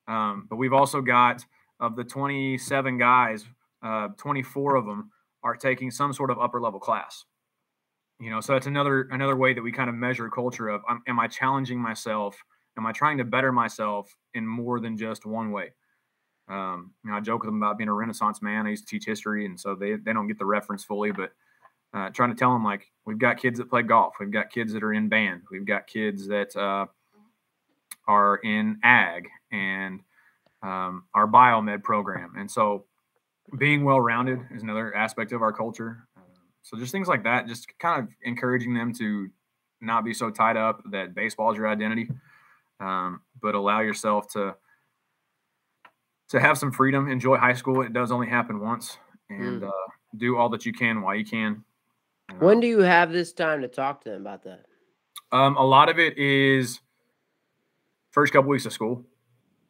[0.08, 1.46] Um, but we've also got
[1.80, 3.46] of the 27 guys,
[3.84, 5.12] uh, 24 of them
[5.44, 7.26] are taking some sort of upper level class.
[8.20, 11.02] You know, so that's another another way that we kind of measure culture of um,
[11.08, 12.38] am I challenging myself?
[12.78, 15.72] Am I trying to better myself in more than just one way?
[16.48, 18.68] Um, you know, I joke with them about being a Renaissance man.
[18.68, 21.32] I used to teach history, and so they they don't get the reference fully, but
[21.94, 24.74] uh, trying to tell them like we've got kids that play golf, we've got kids
[24.74, 26.86] that are in band, we've got kids that uh,
[28.08, 30.02] are in ag and
[30.64, 32.86] um, our biomed program, and so
[33.58, 36.08] being well rounded is another aspect of our culture.
[36.16, 36.22] Uh,
[36.62, 39.30] so just things like that, just kind of encouraging them to
[39.82, 42.08] not be so tied up that baseball is your identity,
[42.80, 44.56] um, but allow yourself to
[46.30, 47.82] to have some freedom, enjoy high school.
[47.82, 48.98] It does only happen once,
[49.30, 49.68] and mm.
[49.68, 51.64] uh, do all that you can while you can.
[52.40, 54.66] When do you have this time to talk to them about that?
[55.32, 56.80] Um, a lot of it is
[58.12, 59.06] first couple weeks of school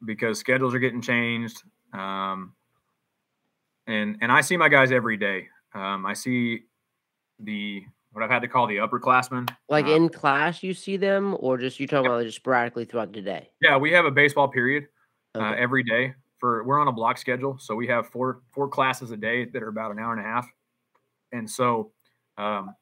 [0.05, 1.61] because schedules are getting changed.
[1.93, 2.53] Um,
[3.87, 5.47] and and I see my guys every day.
[5.73, 6.61] Um, I see
[7.39, 9.49] the what I've had to call the upperclassmen.
[9.69, 13.13] Like uh, in class, you see them, or just you talking about just sporadically throughout
[13.13, 13.49] the day?
[13.61, 14.87] Yeah, we have a baseball period
[15.35, 15.47] uh, okay.
[15.47, 16.13] uh, every day.
[16.39, 19.61] For we're on a block schedule, so we have four four classes a day that
[19.61, 20.47] are about an hour and a half,
[21.31, 21.91] and so
[22.41, 22.75] um,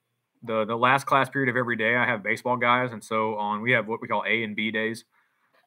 [0.43, 3.61] the the last class period of every day, I have baseball guys, and so on
[3.61, 5.03] we have what we call A and B days.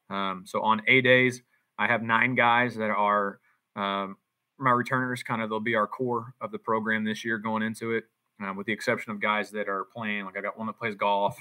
[0.08, 1.42] Um, so on A days,
[1.78, 3.38] I have nine guys that are
[3.76, 4.16] um,
[4.58, 5.22] my returners.
[5.22, 8.04] Kind of they'll be our core of the program this year going into it,
[8.42, 10.24] um, with the exception of guys that are playing.
[10.24, 11.38] Like I got one that plays golf,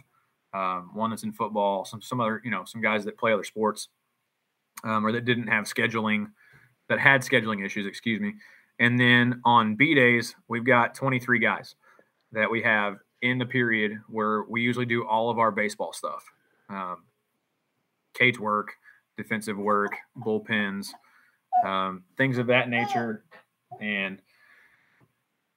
[0.53, 3.45] um, one that's in football, some some other you know some guys that play other
[3.45, 3.87] sports,
[4.83, 6.31] um, or that didn't have scheduling,
[6.89, 7.85] that had scheduling issues.
[7.85, 8.33] Excuse me.
[8.77, 11.75] And then on B days, we've got 23 guys
[12.31, 16.23] that we have in the period where we usually do all of our baseball stuff
[16.69, 17.03] um,
[18.13, 18.73] cage work,
[19.17, 20.87] defensive work, bullpens,
[21.65, 23.23] um, things of that nature.
[23.79, 24.21] And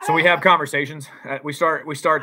[0.03, 1.09] so we have conversations.
[1.29, 2.23] Uh, we start we start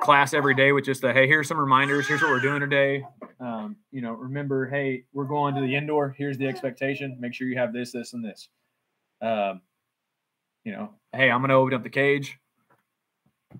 [0.00, 2.06] class every day with just a hey, here's some reminders.
[2.06, 3.04] Here's what we're doing today.
[3.40, 6.14] Um, you know, remember, hey, we're going to the indoor.
[6.16, 7.16] Here's the expectation.
[7.20, 8.48] Make sure you have this, this, and this.
[9.20, 9.62] Um,
[10.64, 12.38] you know, hey, I'm going to open up the cage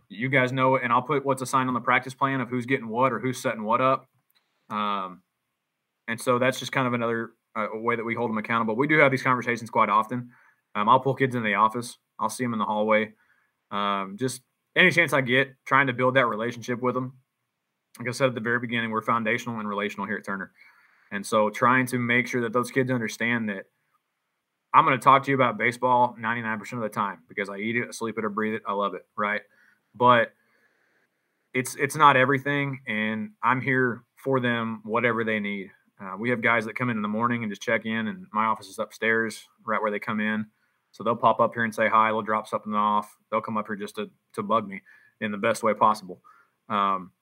[0.09, 2.67] you guys know it, and I'll put what's assigned on the practice plan of who's
[2.67, 4.09] getting what or who's setting what up.
[4.71, 5.23] Um,
[6.09, 8.77] and so that's just kind of another uh, way that we hold them accountable.
[8.77, 10.31] We do have these conversations quite often.
[10.75, 11.99] Um, I'll pull kids in the office.
[12.19, 13.13] I'll see them in the hallway.
[13.71, 14.43] Um, just
[14.77, 17.15] any chance I get, trying to build that relationship with them.
[17.99, 20.53] Like I said at the very beginning, we're foundational and relational here at Turner.
[21.11, 23.67] And so trying to make sure that those kids understand that
[24.73, 27.77] I'm going to talk to you about baseball 99% of the time because I eat
[27.77, 28.63] it, I sleep it, or breathe it.
[28.67, 29.07] I love it.
[29.17, 29.43] Right
[29.95, 30.33] but
[31.55, 35.71] it's it's not everything, and I'm here for them whatever they need.
[36.01, 38.27] Uh, we have guys that come in in the morning and just check in, and
[38.33, 40.47] my office is upstairs, right where they come in.
[40.93, 42.09] So they'll pop up here and say hi.
[42.09, 43.17] They'll drop something off.
[43.31, 44.83] They'll come up here just to to bug me
[45.21, 46.21] in the best way possible.
[46.69, 47.13] Um,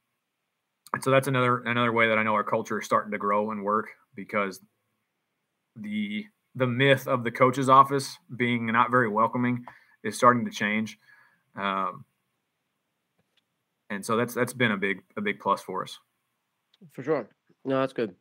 [0.92, 3.50] and so that's another another way that I know our culture is starting to grow
[3.50, 4.60] and work because
[5.76, 6.24] the
[6.56, 9.64] the myth of the coach's office being not very welcoming
[10.02, 10.98] is starting to change.
[11.56, 12.04] Um,
[13.90, 15.98] and so that's that's been a big a big plus for us.
[16.92, 17.28] For sure.
[17.64, 18.14] No, that's good.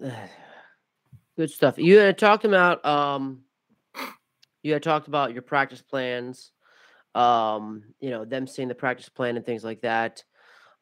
[1.36, 1.78] Good stuff.
[1.78, 3.40] You had talked about um
[4.62, 6.52] you had talked about your practice plans,
[7.14, 10.22] um, you know, them seeing the practice plan and things like that.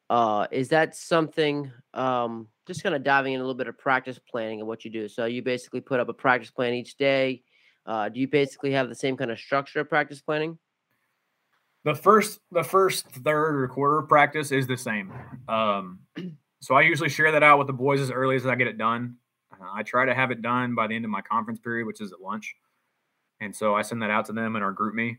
[0.09, 4.19] Uh is that something um just kind of diving in a little bit of practice
[4.29, 5.07] planning and what you do.
[5.07, 7.41] So you basically put up a practice plan each day.
[7.85, 10.59] Uh, do you basically have the same kind of structure of practice planning?
[11.85, 15.13] The first the first third or quarter practice is the same.
[15.47, 15.99] Um,
[16.61, 18.77] so I usually share that out with the boys as early as I get it
[18.77, 19.15] done.
[19.53, 22.01] Uh, I try to have it done by the end of my conference period, which
[22.01, 22.55] is at lunch.
[23.39, 25.17] And so I send that out to them in our GroupMe,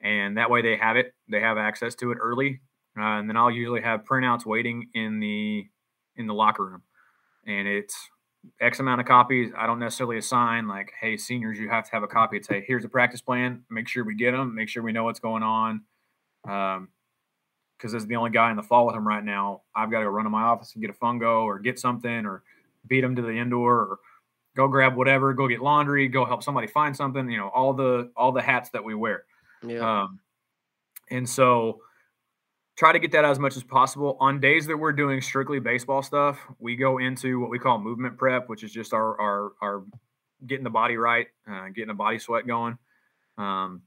[0.00, 1.14] and that way they have it.
[1.28, 2.60] They have access to it early,
[2.98, 5.66] uh, and then I'll usually have printouts waiting in the
[6.16, 6.82] in the locker room.
[7.46, 7.94] And it's
[8.60, 9.52] X amount of copies.
[9.56, 12.38] I don't necessarily assign like, hey, seniors, you have to have a copy.
[12.38, 13.62] It's say, here's a practice plan.
[13.70, 14.54] Make sure we get them.
[14.54, 15.82] Make sure we know what's going on.
[16.48, 16.88] Um,
[17.76, 20.04] because as the only guy in the fall with him right now, I've got to
[20.04, 22.44] go run to my office and get a fungo or get something or
[22.86, 23.98] beat him to the indoor or
[24.54, 27.28] go grab whatever, go get laundry, go help somebody find something.
[27.28, 29.24] You know, all the all the hats that we wear.
[29.66, 30.02] Yeah.
[30.02, 30.20] Um,
[31.10, 31.80] and so
[32.76, 34.16] try to get that as much as possible.
[34.20, 38.16] On days that we're doing strictly baseball stuff, we go into what we call movement
[38.16, 39.84] prep, which is just our our, our
[40.46, 42.78] getting the body right, uh, getting the body sweat going.
[43.38, 43.82] Um,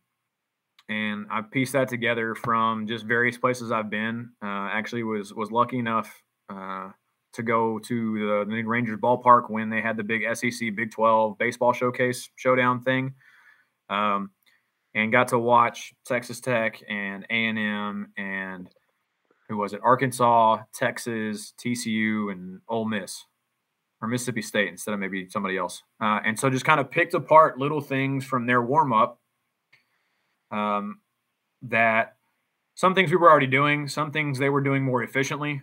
[0.90, 4.30] and I pieced that together from just various places I've been.
[4.42, 6.90] Uh, actually, was was lucky enough uh,
[7.34, 11.38] to go to the, the Rangers ballpark when they had the big SEC Big 12
[11.38, 13.14] baseball showcase showdown thing.
[13.90, 14.32] Um,
[14.94, 18.70] and got to watch Texas Tech and A and M and
[19.50, 19.82] who was it?
[19.84, 23.26] Arkansas, Texas, TCU, and Ole Miss
[24.02, 25.84] or Mississippi State instead of maybe somebody else.
[26.02, 29.20] Uh, and so just kind of picked apart little things from their warm up
[30.56, 31.00] um,
[31.64, 32.16] that
[32.76, 35.62] some things we were already doing, some things they were doing more efficiently,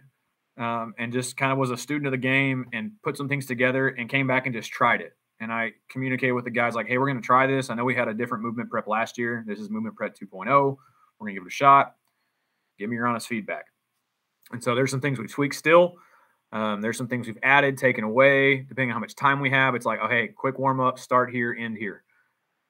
[0.58, 3.46] um, and just kind of was a student of the game and put some things
[3.46, 6.86] together and came back and just tried it and I communicated with the guys like,
[6.86, 7.68] hey, we're going to try this.
[7.68, 9.42] I know we had a different movement prep last year.
[9.44, 10.46] This is movement prep 2.0.
[10.46, 10.46] We're
[11.18, 11.96] going to give it a shot.
[12.78, 13.64] Give me your honest feedback.
[14.52, 15.94] And so there's some things we tweak still.
[16.52, 19.74] Um, there's some things we've added, taken away, depending on how much time we have.
[19.74, 22.04] It's like, oh, hey, quick warm up, start here, end here.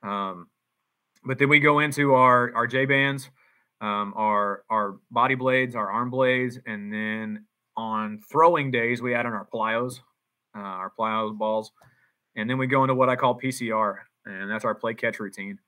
[0.03, 0.49] Um,
[1.25, 3.31] but then we go into our our J bands,
[3.81, 7.47] um, our our body blades, our arm blades, and then
[7.77, 10.01] on throwing days we add on our plyos,
[10.57, 11.73] uh, our plyos balls.
[12.35, 15.59] And then we go into what I call PCR, and that's our play catch routine.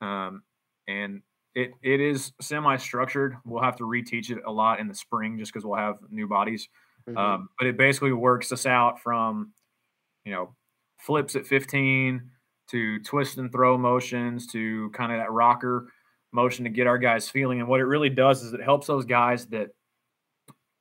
[0.00, 0.42] Um,
[0.86, 1.22] and
[1.54, 3.36] it it is semi structured.
[3.44, 6.28] We'll have to reteach it a lot in the spring just because we'll have new
[6.28, 6.68] bodies.
[7.08, 7.18] Mm-hmm.
[7.18, 9.52] Um, but it basically works us out from,
[10.24, 10.54] you know,
[10.98, 12.30] flips at 15
[12.72, 15.88] to twist and throw motions to kind of that rocker
[16.32, 17.60] motion to get our guys feeling.
[17.60, 19.68] And what it really does is it helps those guys that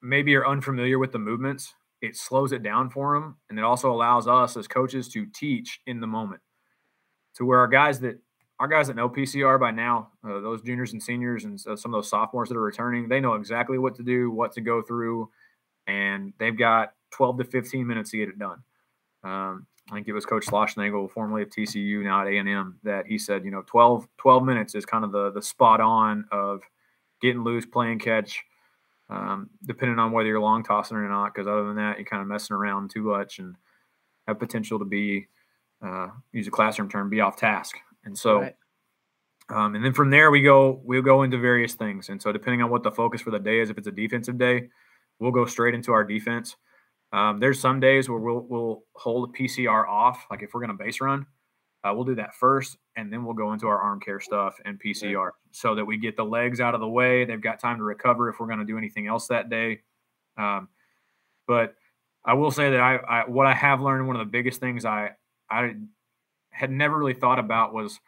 [0.02, 3.92] maybe are unfamiliar with the movements it slows it down for them and it also
[3.92, 6.42] allows us as coaches to teach in the moment
[7.36, 8.20] to where our guys that
[8.60, 11.94] our guys that know pcr by now uh, those juniors and seniors and uh, some
[11.94, 14.82] of those sophomores that are returning they know exactly what to do what to go
[14.82, 15.30] through
[15.88, 18.64] and they've got 12 to 15 minutes to get it done
[19.24, 23.18] um, i think it was coach Schlossnagle, formerly of tcu now at a&m that he
[23.18, 26.62] said you know 12 12 minutes is kind of the the spot on of
[27.22, 28.44] getting loose playing catch
[29.12, 31.34] um, depending on whether you're long tossing or not.
[31.34, 33.56] Because other than that, you're kind of messing around too much and
[34.28, 35.28] have potential to be,
[35.86, 37.76] uh, use a classroom term, be off task.
[38.06, 38.56] And so, right.
[39.50, 42.10] um, and then from there we go, we'll go into various things.
[42.10, 44.38] And so, depending on what the focus for the day is, if it's a defensive
[44.38, 44.70] day,
[45.20, 46.56] we'll go straight into our defense.
[47.14, 50.78] Um, there's some days where we'll we'll hold a PCR off, like if we're going
[50.78, 51.26] to base run,
[51.84, 54.80] uh, we'll do that first, and then we'll go into our arm care stuff and
[54.82, 57.26] PCR so that we get the legs out of the way.
[57.26, 59.82] They've got time to recover if we're going to do anything else that day.
[60.38, 60.70] Um,
[61.48, 61.76] but
[62.24, 64.86] I will say that I, I, what I have learned one of the biggest things
[64.86, 65.12] I
[65.50, 65.74] I
[66.52, 68.00] had never really thought about was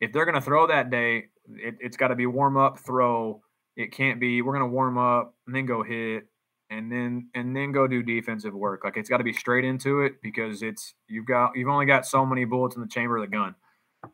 [0.00, 3.42] if they're going to throw that day, it, it's got to be warm up, throw.
[3.76, 6.26] It can't be we're going to warm up and then go hit
[6.70, 8.84] and then and then go do defensive work.
[8.84, 12.06] Like it's got to be straight into it because it's you've got you've only got
[12.06, 13.54] so many bullets in the chamber of the gun.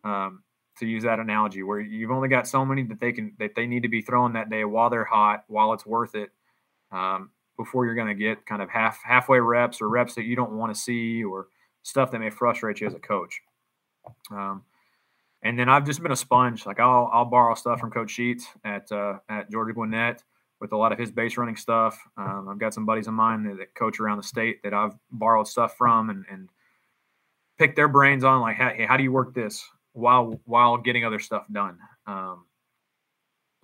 [0.05, 0.43] Um,
[0.79, 3.67] to use that analogy, where you've only got so many that they can that they
[3.67, 6.31] need to be throwing that day while they're hot, while it's worth it,
[6.91, 10.35] um, before you're going to get kind of half halfway reps or reps that you
[10.35, 11.49] don't want to see or
[11.83, 13.41] stuff that may frustrate you as a coach.
[14.31, 14.63] Um,
[15.43, 16.65] and then I've just been a sponge.
[16.65, 20.23] Like I'll I'll borrow stuff from Coach Sheets at uh, at Georgia Gwinnett
[20.63, 22.01] with a lot of his base running stuff.
[22.17, 24.95] Um, I've got some buddies of mine that, that, coach around the state that I've
[25.11, 26.49] borrowed stuff from and, and
[27.59, 31.19] picked their brains on like, hey, how do you work this while while getting other
[31.19, 31.79] stuff done?
[32.07, 32.47] Um,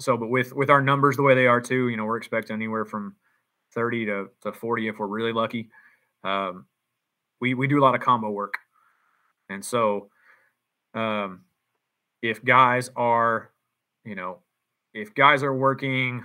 [0.00, 2.54] so, but with with our numbers the way they are too, you know, we're expecting
[2.54, 3.14] anywhere from
[3.74, 5.70] 30 to, to 40 if we're really lucky.
[6.24, 6.66] Um,
[7.40, 8.58] we we do a lot of combo work,
[9.48, 10.10] and so
[10.94, 11.42] um,
[12.22, 13.52] if guys are,
[14.04, 14.38] you know,
[14.94, 16.24] if guys are working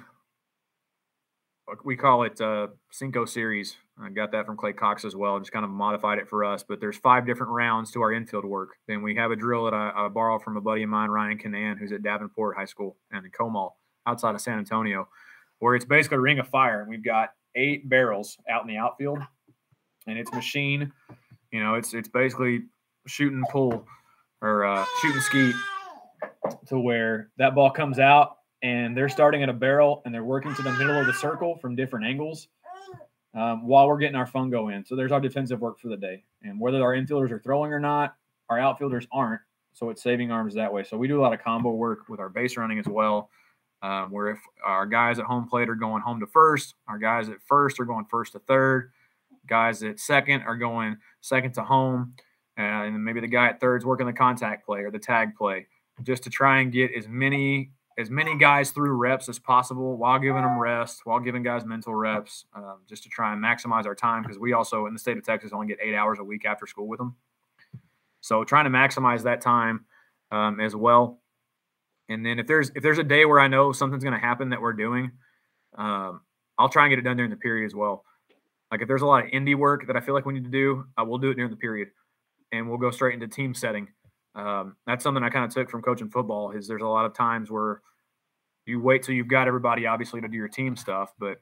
[1.84, 3.76] we call it uh, Cinco series.
[4.02, 5.40] I got that from Clay Cox as well.
[5.40, 6.64] Just kind of modified it for us.
[6.64, 8.72] But there's five different rounds to our infield work.
[8.88, 11.38] Then we have a drill that I, I borrowed from a buddy of mine, Ryan
[11.38, 13.72] Canan, who's at Davenport High School and in Comal
[14.08, 15.08] outside of San Antonio,
[15.60, 16.82] where it's basically a ring of fire.
[16.82, 19.20] And we've got eight barrels out in the outfield,
[20.08, 20.92] and it's machine.
[21.52, 22.64] You know, it's it's basically
[23.08, 23.86] shooting pull
[24.42, 25.54] or uh, shoot and ski
[26.68, 30.56] to where that ball comes out and they're starting at a barrel and they're working
[30.56, 32.48] to the middle of the circle from different angles.
[33.36, 34.86] um, while we're getting our fungo in.
[34.86, 36.24] So there's our defensive work for the day.
[36.44, 38.16] And whether our infielders are throwing or not,
[38.50, 39.42] our outfielders aren't.
[39.74, 40.84] So it's saving arms that way.
[40.84, 43.30] So we do a lot of combo work with our base running as well.
[43.82, 47.28] Um, where if our guys at home plate are going home to first, our guys
[47.28, 48.92] at first are going first to third,
[49.46, 52.14] guys at second are going second to home,
[52.56, 55.68] and then maybe the guy at third's working the contact play or the tag play,
[56.02, 60.20] just to try and get as many as many guys through reps as possible while
[60.20, 63.96] giving them rest, while giving guys mental reps, um, just to try and maximize our
[63.96, 66.46] time because we also in the state of Texas only get eight hours a week
[66.46, 67.16] after school with them.
[68.22, 69.86] So trying to maximize that time
[70.32, 71.20] um, as well.
[72.10, 74.50] And then if there's if there's a day where I know something's going to happen
[74.50, 75.12] that we're doing,
[75.78, 76.22] um,
[76.58, 78.04] I'll try and get it done during the period as well.
[78.72, 80.50] Like if there's a lot of indie work that I feel like we need to
[80.50, 81.90] do, I will do it during the period,
[82.52, 83.88] and we'll go straight into team setting.
[84.36, 86.52] Um, that's something I kind of took from coaching football.
[86.52, 87.82] Is there's a lot of times where
[88.66, 91.42] you wait till you've got everybody obviously to do your team stuff, but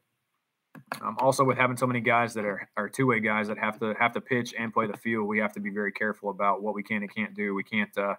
[1.02, 3.80] um, also with having so many guys that are, are two way guys that have
[3.80, 6.62] to have to pitch and play the field, we have to be very careful about
[6.62, 7.54] what we can and can't do.
[7.54, 7.96] We can't.
[7.98, 8.16] Uh,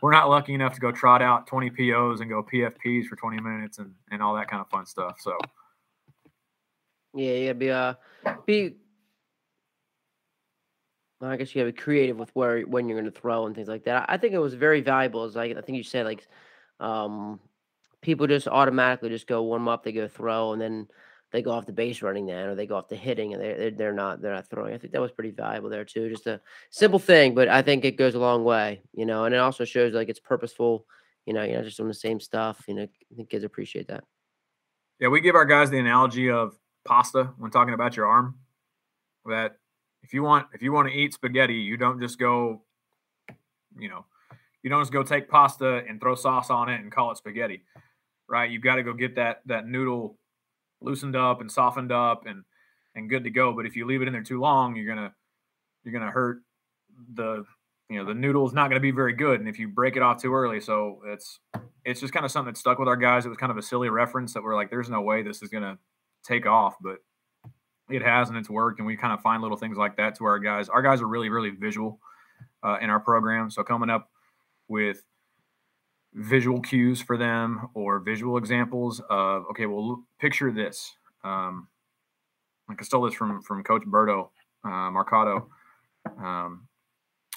[0.00, 3.40] we're not lucky enough to go trot out 20 POs and go PFPs for 20
[3.40, 5.16] minutes and, and all that kind of fun stuff.
[5.20, 5.38] So,
[7.14, 7.94] yeah, gotta be uh
[8.44, 8.76] be.
[11.26, 13.84] I guess you gotta be creative with where when you're gonna throw and things like
[13.84, 14.06] that.
[14.08, 15.24] I think it was very valuable.
[15.24, 16.26] As like I think you said, like
[16.80, 17.40] um,
[18.00, 20.88] people just automatically just go warm up, they go throw, and then
[21.32, 23.70] they go off the base running then, or they go off the hitting, and they're
[23.70, 24.74] they're not they're not throwing.
[24.74, 26.08] I think that was pretty valuable there too.
[26.08, 29.24] Just a simple thing, but I think it goes a long way, you know.
[29.24, 30.86] And it also shows like it's purposeful.
[31.26, 32.62] You know, you're not just doing the same stuff.
[32.68, 34.04] You know, I think kids appreciate that.
[35.00, 38.36] Yeah, we give our guys the analogy of pasta when talking about your arm.
[39.26, 39.56] That
[40.04, 42.62] if you want if you want to eat spaghetti, you don't just go,
[43.78, 44.04] you know,
[44.62, 47.64] you don't just go take pasta and throw sauce on it and call it spaghetti,
[48.28, 48.50] right?
[48.50, 50.18] You've got to go get that that noodle
[50.80, 52.44] loosened up and softened up and
[52.94, 53.54] and good to go.
[53.54, 55.14] But if you leave it in there too long, you're gonna
[55.82, 56.42] you're gonna hurt
[57.14, 57.44] the
[57.88, 59.96] you know the noodle is not going to be very good and if you break
[59.96, 61.40] it off too early so it's
[61.84, 63.62] it's just kind of something that stuck with our guys it was kind of a
[63.62, 65.76] silly reference that we're like there's no way this is going to
[66.24, 66.98] take off but
[67.90, 70.24] it has and it's worked and we kind of find little things like that to
[70.24, 70.68] our guys.
[70.68, 72.00] Our guys are really really visual
[72.62, 74.10] uh, in our program so coming up
[74.68, 75.04] with
[76.14, 81.68] visual cues for them or visual examples of okay well picture this um,
[82.68, 84.28] like i stole this from from coach berto
[84.64, 85.40] uh,
[86.22, 86.68] um,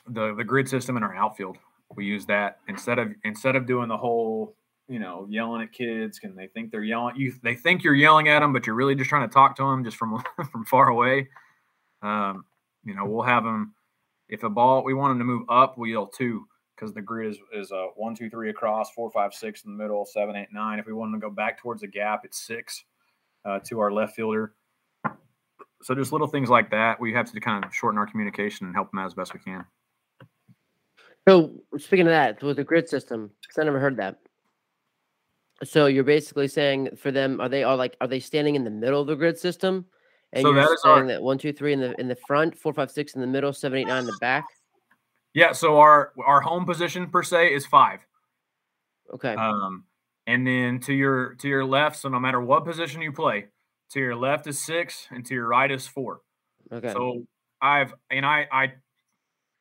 [0.08, 1.58] the the grid system in our outfield
[1.96, 4.56] we use that instead of instead of doing the whole
[4.88, 8.30] you know yelling at kids can they think they're yelling you they think you're yelling
[8.30, 10.90] at them but you're really just trying to talk to them just from from far
[10.90, 11.28] away
[12.02, 12.46] um,
[12.84, 13.74] you know we'll have them
[14.30, 16.46] if a ball we want them to move up we yell two
[16.78, 19.84] because the grid is is uh, one, two, three across, four, five, six in the
[19.84, 20.80] middle, seven, eight, nine.
[20.80, 22.84] If we want them to go back towards the gap, it's six
[23.46, 24.54] uh, to our left fielder.
[25.84, 27.00] So just little things like that.
[27.00, 29.40] We have to kind of shorten our communication and help them out as best we
[29.40, 29.66] can.
[31.28, 34.20] So speaking of that, with the grid system, I never heard that.
[35.64, 38.70] So you're basically saying for them, are they all like are they standing in the
[38.70, 39.86] middle of the grid system?
[40.34, 42.58] And so you're that saying our, that one, two, three in the in the front,
[42.58, 44.46] four, five, six in the middle, seven, eight, nine in the back.
[45.34, 48.06] Yeah, so our our home position per se is five.
[49.14, 49.34] Okay.
[49.34, 49.86] Um,
[50.28, 53.46] and then to your to your left, so no matter what position you play,
[53.92, 56.22] to your left is six, and to your right is four.
[56.72, 56.92] Okay.
[56.92, 57.24] So
[57.62, 58.74] I've and I I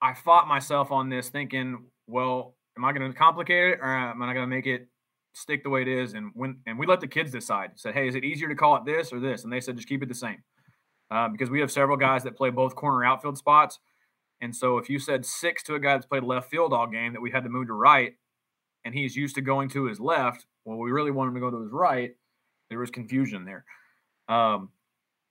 [0.03, 4.21] I fought myself on this, thinking, well, am I going to complicate it or am
[4.21, 4.89] I going to make it
[5.37, 6.15] stick the way it is?
[6.15, 7.73] And when and we let the kids decide.
[7.77, 9.45] Said, hey, is it easier to call it this or this?
[9.45, 10.43] And they said, just keep it the same,
[11.11, 13.79] uh, because we have several guys that play both corner outfield spots.
[14.41, 17.13] And so if you said six to a guy that's played left field all game
[17.13, 18.15] that we had to move to right,
[18.85, 21.51] and he's used to going to his left, well, we really want him to go
[21.51, 22.15] to his right.
[22.69, 23.65] There was confusion there.
[24.29, 24.71] Um,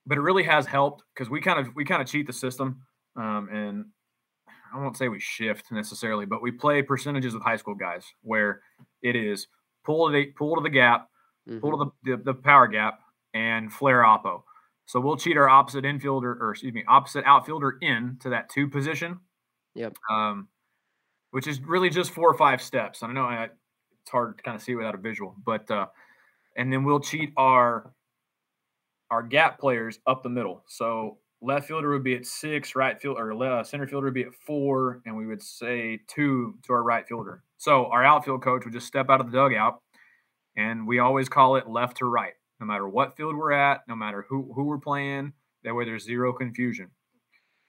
[0.06, 2.82] but it really has helped because we kind of we kind of cheat the system,
[3.16, 3.86] um, and
[4.74, 8.62] I won't say we shift necessarily, but we play percentages with high school guys where
[9.02, 9.48] it is
[9.86, 11.10] pull to the pull to the gap,
[11.48, 11.60] mm-hmm.
[11.60, 13.00] pull to the, the, the power gap,
[13.34, 14.44] and flare oppo.
[14.88, 18.68] So we'll cheat our opposite infielder, or excuse me, opposite outfielder in to that two
[18.68, 19.20] position.
[19.76, 19.96] Yep.
[20.10, 20.48] Um,
[21.32, 23.04] which is really just four or five steps.
[23.04, 25.88] I don't know I, it's hard to kind of see without a visual, but uh,
[26.56, 27.92] and then we'll cheat our
[29.12, 30.64] our gap players up the middle.
[30.68, 34.24] So left fielder would be at six, right field or left, center fielder would be
[34.24, 37.44] at four, and we would say two to our right fielder.
[37.58, 39.82] So our outfield coach would just step out of the dugout,
[40.58, 43.96] and we always call it left to right no matter what field we're at, no
[43.96, 45.34] matter who, who we're playing.
[45.66, 46.92] That way there's zero confusion.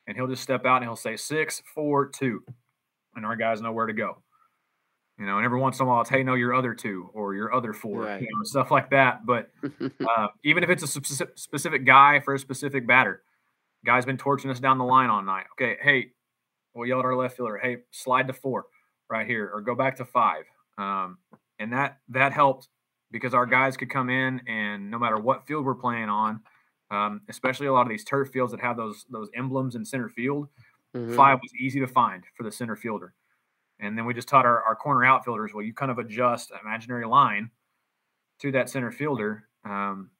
[0.07, 2.45] And he'll just step out and he'll say six, four, two.
[3.17, 4.23] And our guys know where to go.
[5.19, 7.35] You know, and every once in a while it's hey, no, your other two or
[7.35, 8.21] your other four, Right.
[8.21, 9.27] you know, stuff like that.
[9.27, 9.51] But
[10.09, 10.87] uh, even if it's a
[11.35, 13.23] specific guy for a specific batter,
[13.87, 15.47] guy's been torching us down the line all night.
[15.53, 16.12] Okay, hey,
[16.74, 18.66] we'll yell at our left fielder, hey, slide to four
[19.09, 20.45] right here, or go back to five.
[20.78, 21.18] Um,
[21.59, 22.68] and that that helped
[23.12, 26.41] because our guys could come in and no matter what field we're playing on,
[26.91, 30.09] um, especially a lot of these turf fields that have those those emblems in center
[30.09, 30.49] field,
[30.95, 31.14] Mhm.
[31.16, 33.14] five was easy to find for the center fielder.
[33.78, 36.59] And then we just taught our, our corner outfielders, well, you kind of adjust an
[36.62, 37.51] imaginary line
[38.41, 39.49] to that center fielder.
[39.64, 40.11] Um,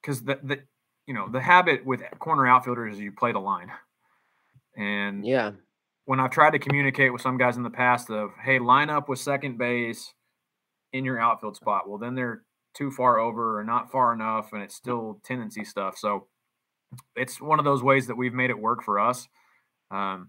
[0.00, 0.62] because the, the
[1.08, 3.72] you know the habit with corner outfielders is you play the line.
[4.76, 5.52] And Yeah.
[6.04, 9.08] when I've tried to communicate with some guys in the past of, hey, line up
[9.08, 10.12] with second base
[10.92, 11.88] in your outfield spot.
[11.88, 12.44] Well, then they're
[12.74, 15.96] too far over or not far enough, and it's still tendency stuff.
[15.96, 16.28] So
[17.16, 19.26] it's one of those ways that we've made it work for us.
[19.90, 20.28] Um,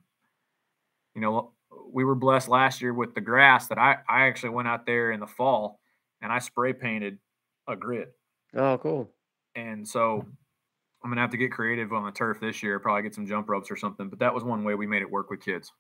[1.14, 1.52] you know,
[1.92, 5.12] we were blessed last year with the grass that I, I actually went out there
[5.12, 5.80] in the fall
[6.22, 7.20] and I spray painted
[7.68, 8.10] a grid.
[8.56, 9.10] Oh, cool.
[9.56, 10.26] And so
[11.04, 13.50] I'm gonna have to get creative on the turf this year, probably get some jump
[13.50, 14.10] ropes or something.
[14.10, 15.72] But that was one way we made it work with kids.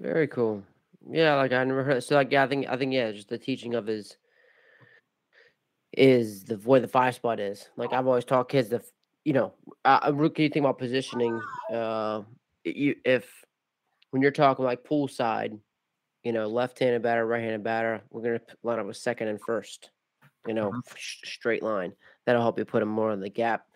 [0.00, 0.62] Very cool.
[1.10, 2.02] Yeah, like I never heard.
[2.02, 4.16] So like, yeah, I think I think yeah, just the teaching of his
[5.92, 7.68] is the where the five spot is.
[7.76, 8.82] Like I've always taught kids that
[9.24, 9.52] you know,
[9.84, 11.40] uh, uh, rookie thing about positioning.
[11.72, 12.22] Uh,
[12.64, 13.44] you if
[14.10, 15.58] when you're talking like pool side,
[16.22, 19.90] you know, left-handed batter, right-handed batter, we're gonna line up with second and first.
[20.46, 20.96] You know, Mhm.
[20.96, 21.94] sh- straight line.
[22.26, 23.66] That'll help you put them more in the gap.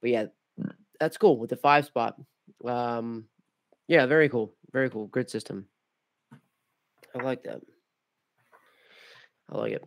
[0.00, 0.26] But yeah,
[1.00, 2.18] that's cool with the five spot.
[2.64, 3.28] Um,
[3.88, 5.68] yeah, very cool, very cool, good system.
[7.14, 7.60] I like that.
[9.48, 9.84] I like it.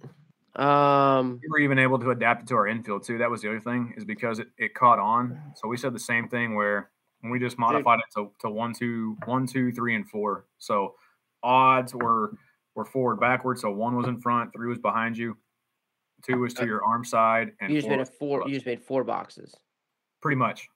[0.59, 3.17] Um, We were even able to adapt it to our infield too.
[3.19, 5.39] That was the other thing, is because it, it caught on.
[5.55, 6.91] So we said the same thing where
[7.23, 10.45] we just modified it to, to one, two, one, two, three, and four.
[10.57, 10.95] So
[11.43, 12.37] odds were
[12.75, 13.61] were forward backwards.
[13.61, 15.35] So one was in front, three was behind you,
[16.23, 18.43] two was to uh, your arm side, and you just four made a four.
[18.47, 19.55] You just made four boxes.
[20.21, 20.69] pretty much.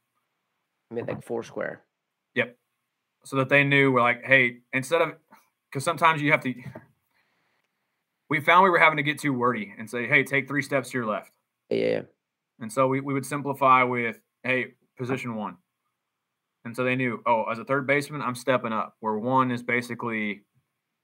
[0.89, 1.81] You made like four square.
[2.35, 2.57] Yep.
[3.25, 5.13] So that they knew we're like, hey, instead of
[5.69, 6.53] because sometimes you have to
[8.31, 10.89] we found we were having to get too wordy and say, hey, take three steps
[10.91, 11.33] to your left.
[11.69, 12.03] Yeah.
[12.61, 14.67] And so we, we would simplify with, hey,
[14.97, 15.57] position one.
[16.63, 18.95] And so they knew, oh, as a third baseman, I'm stepping up.
[19.01, 20.43] Where one is basically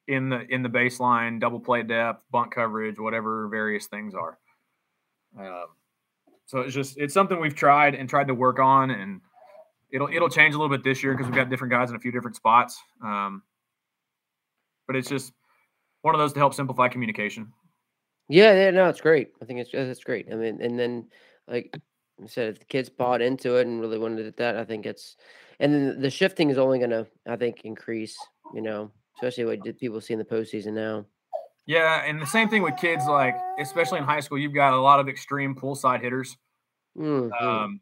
[0.07, 4.37] in the in the baseline, double play depth, bunt coverage, whatever various things are.
[5.39, 5.67] Um,
[6.45, 9.21] so it's just it's something we've tried and tried to work on, and
[9.91, 11.99] it'll it'll change a little bit this year because we've got different guys in a
[11.99, 12.81] few different spots.
[13.03, 13.43] Um,
[14.87, 15.33] but it's just
[16.01, 17.51] one of those to help simplify communication.
[18.29, 19.31] Yeah, yeah, no, it's great.
[19.41, 20.27] I think it's it's great.
[20.31, 21.07] I mean, and then
[21.47, 21.69] like
[22.23, 25.17] I said, if the kids bought into it and really wanted that I think it's,
[25.59, 28.17] and then the shifting is only gonna, I think, increase.
[28.53, 31.05] You know, especially what did people see in the postseason now.
[31.65, 34.79] Yeah, and the same thing with kids, like especially in high school, you've got a
[34.81, 36.37] lot of extreme pull side hitters.
[36.97, 37.31] Mhm.
[37.41, 37.81] Um,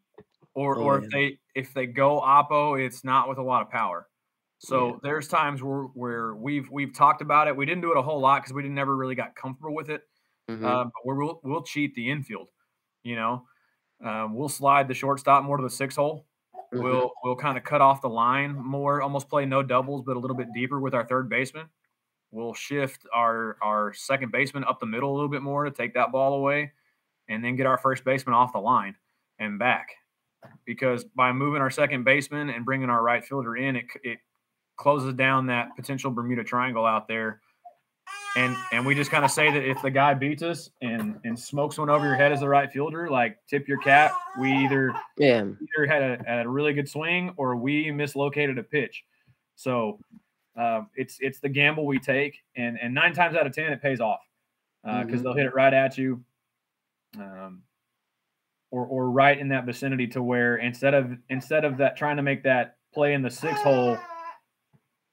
[0.55, 1.05] or Oh, or yeah.
[1.05, 4.09] if they if they go oppo, it's not with a lot of power.
[4.59, 4.99] So Yeah.
[5.03, 7.55] there's times where where we've we've talked about it.
[7.55, 9.89] We didn't do it a whole lot because we didn't never really got comfortable with
[9.89, 10.03] it.
[10.49, 10.63] Mhm.
[10.63, 12.49] Uh, but we'll we'll cheat the infield.
[13.03, 13.47] You know,
[14.03, 16.27] um, we'll slide the shortstop more to the six hole.
[16.75, 16.83] Mhm.
[16.83, 20.19] We'll we'll kind of cut off the line more, almost play no doubles, but a
[20.19, 21.69] little bit deeper with our third baseman.
[22.31, 25.93] We'll shift our our second baseman up the middle a little bit more to take
[25.95, 26.73] that ball away,
[27.29, 28.95] and then get our first baseman off the line
[29.39, 29.89] and back.
[30.65, 34.19] Because by moving our second baseman and bringing our right fielder in, it it
[34.77, 37.41] closes down that potential Bermuda Triangle out there.
[38.37, 41.39] And and we just kind of say that if the guy beats us and and
[41.39, 44.13] smokes one over your head as the right fielder, like tip your cap.
[44.39, 48.63] We either yeah, either had a, had a really good swing or we mislocated a
[48.63, 49.05] pitch.
[49.55, 49.99] So
[50.57, 53.81] um, it's it's the gamble we take, and and nine times out of ten it
[53.81, 54.19] pays off
[54.83, 55.23] because Mhm.
[55.23, 56.21] they'll hit it right at you,
[57.17, 57.63] um,
[58.69, 62.23] or or right in that vicinity to where instead of instead of that trying to
[62.23, 63.97] make that play in the six hole,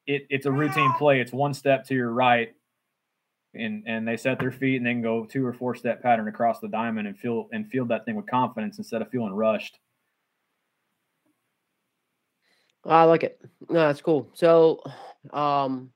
[0.08, 1.20] it it's a routine play.
[1.20, 2.52] It's one step to your right.
[3.54, 6.60] And, and they set their feet and then go two or four step pattern across
[6.60, 9.78] the diamond and feel and field that thing with confidence instead of feeling rushed.
[12.84, 13.40] I like it.
[13.68, 14.30] No, that's cool.
[14.32, 14.82] So,
[15.32, 15.90] um,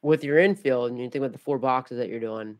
[0.00, 2.56] with your infield, and you think about the four boxes that you're doing,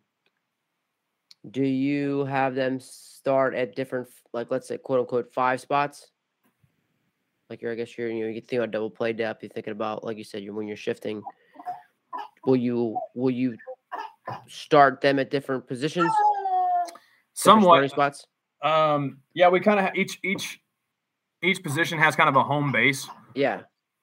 [1.50, 6.10] do you have them start at different, like let's say, quote unquote, five spots?
[7.48, 9.42] Like you're, I guess you're, you know, you think about double play depth.
[9.42, 11.22] You're thinking about, like you said, you when you're shifting.
[12.44, 13.56] Will you will you
[14.46, 16.12] start them at different positions,
[17.34, 18.26] Somewhat spots?
[18.62, 20.60] Um, yeah, we kind of each each
[21.42, 23.06] each position has kind of a home base.
[23.34, 23.60] Yeah.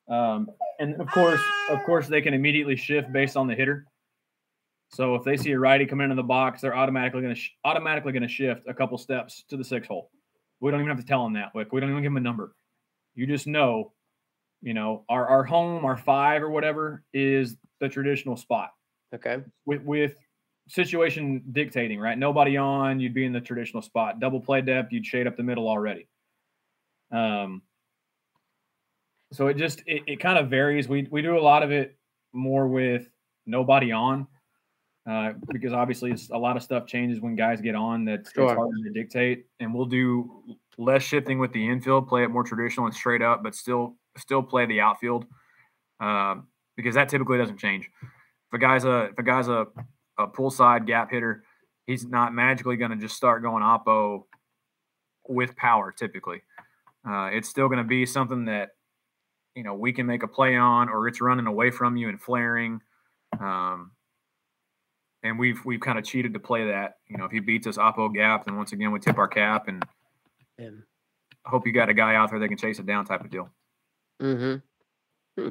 [0.10, 0.48] Um,
[0.80, 3.86] and of course, of course, they can immediately shift based on the hitter.
[4.90, 7.52] So if they see a righty come into the box, they're automatically going to sh-
[7.66, 10.12] automatically going to shift a couple steps to the six hole.
[10.62, 11.52] We don't even have to tell them that.
[11.54, 12.56] Like we don't even give them a number.
[13.16, 13.92] You just know,
[14.62, 18.72] you know, our our home, our five or whatever is the traditional spot.
[19.14, 19.38] Okay.
[19.66, 20.16] With with
[20.68, 22.18] situation dictating, right?
[22.18, 24.20] Nobody on, you'd be in the traditional spot.
[24.20, 26.08] Double play depth, you'd shade up the middle already.
[27.12, 27.62] Um,
[29.32, 30.88] so it just it, it kind of varies.
[30.88, 31.98] We we do a lot of it
[32.34, 33.10] more with
[33.46, 34.28] nobody on.
[35.08, 38.46] Uh, because obviously it's a lot of stuff changes when guys get on that's sure.
[38.46, 39.46] it's harder to dictate.
[39.60, 43.44] And we'll do less shifting with the infield, play it more traditional and straight up,
[43.44, 45.28] but still still play the outfield
[46.00, 46.36] uh,
[46.76, 47.90] because that typically doesn't change.
[48.04, 49.68] If a guy's a if a guy's a,
[50.18, 51.44] a pull side gap hitter,
[51.88, 54.24] he's not magically going to just start going oppo
[55.28, 55.92] with power.
[55.92, 56.42] Typically,
[57.08, 58.70] uh, it's still going to be something that
[59.56, 62.22] you know we can make a play on, or it's running away from you and
[62.22, 62.82] flaring.
[63.40, 63.92] Um,
[65.24, 66.98] and we've we've kind of cheated to play that.
[67.08, 69.68] You know, if he beats us oppo gap, then once again we tip our cap
[69.68, 69.84] and
[70.58, 70.70] yeah.
[71.46, 73.50] hope you got a guy out there that can chase it down type of deal.
[74.22, 75.42] Mm-hmm.
[75.42, 75.50] Hmm.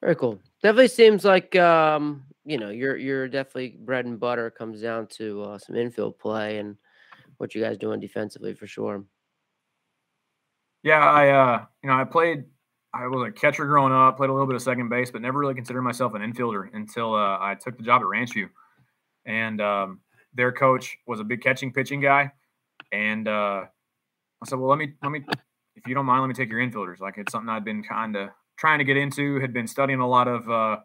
[0.00, 0.38] Very cool.
[0.62, 5.58] Definitely seems like um, you know, you're definitely bread and butter comes down to uh,
[5.58, 6.76] some infield play and
[7.36, 9.04] what you guys doing defensively for sure.
[10.82, 12.44] Yeah, I uh, you know, I played
[12.94, 15.38] I was a catcher growing up, played a little bit of second base, but never
[15.38, 18.48] really considered myself an infielder until uh, I took the job at Ranchview.
[19.26, 20.00] And um,
[20.32, 22.32] their coach was a big catching pitching guy.
[22.90, 23.64] And uh,
[24.42, 25.22] I said, well, let me, let me,
[25.76, 27.00] if you don't mind, let me take your infielders.
[27.00, 30.08] Like it's something I'd been kind of trying to get into, had been studying a
[30.08, 30.78] lot of uh,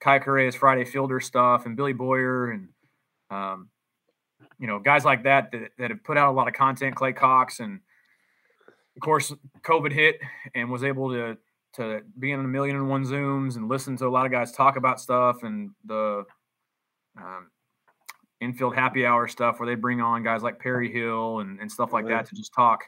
[0.00, 2.68] Kai Correa's Friday Fielder stuff and Billy Boyer and,
[3.30, 3.70] um,
[4.58, 7.12] you know, guys like that, that that have put out a lot of content, Clay
[7.12, 7.60] Cox.
[7.60, 7.80] And
[8.96, 9.32] of course,
[9.62, 10.16] COVID hit
[10.54, 11.36] and was able to
[11.74, 14.52] to be in a million and one Zooms and listen to a lot of guys
[14.52, 16.24] talk about stuff and the
[17.16, 17.50] um,
[18.40, 21.92] infield happy hour stuff where they bring on guys like Perry Hill and, and stuff
[21.92, 22.84] like that to just talk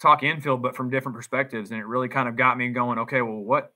[0.00, 1.70] talk infield, but from different perspectives.
[1.70, 3.72] And it really kind of got me going, okay, well, what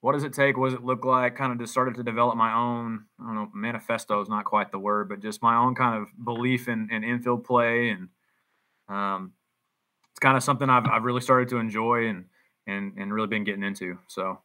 [0.00, 0.56] what does it take?
[0.56, 1.36] What does it look like?
[1.36, 4.70] Kind of just started to develop my own, I don't know, manifesto is not quite
[4.70, 8.08] the word, but just my own kind of belief in, in infield play and
[8.88, 9.32] um,
[10.12, 12.26] it's kind of something I've, I've really started to enjoy and,
[12.68, 13.98] and, and really been getting into.
[14.06, 14.38] So.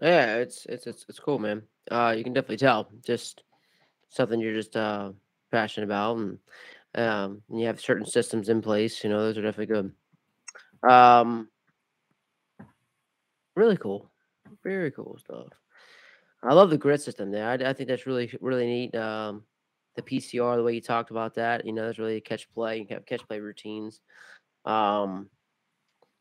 [0.00, 1.62] Yeah, it's, it's, it's, it's cool, man.
[1.90, 3.42] Uh, you can definitely tell just
[4.10, 5.10] something you're just, uh,
[5.50, 6.38] passionate about and,
[6.94, 9.92] um, and you have certain systems in place, you know, those are definitely good.
[10.90, 11.48] Um,
[13.56, 14.10] really cool.
[14.62, 15.46] Very cool stuff.
[16.42, 17.48] I love the grid system there.
[17.48, 18.94] I, I think that's really, really neat.
[18.96, 19.44] Um,
[19.94, 21.64] the PCR, the way you talked about that.
[21.64, 22.78] You know, that's really a catch play.
[22.78, 24.00] You have catch play routines.
[24.64, 25.28] Um,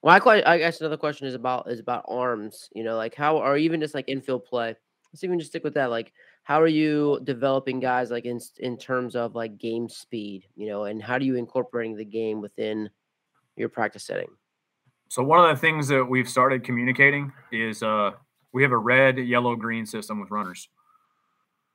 [0.01, 2.69] well, I I guess another question is about is about arms.
[2.73, 4.75] You know, like how or even just like infield play.
[5.11, 5.89] Let's even just stick with that.
[5.89, 6.13] Like,
[6.43, 10.45] how are you developing guys like in in terms of like game speed?
[10.55, 12.89] You know, and how do you incorporating the game within
[13.55, 14.29] your practice setting?
[15.09, 18.11] So one of the things that we've started communicating is uh,
[18.53, 20.69] we have a red, yellow, green system with runners.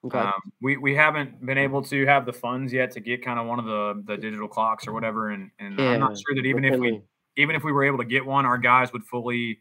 [0.04, 0.18] Okay.
[0.18, 3.46] Um, we we haven't been able to have the funds yet to get kind of
[3.46, 6.46] one of the the digital clocks or whatever, and and yeah, I'm not sure that
[6.46, 7.02] even if we
[7.36, 9.60] even if we were able to get one, our guys would fully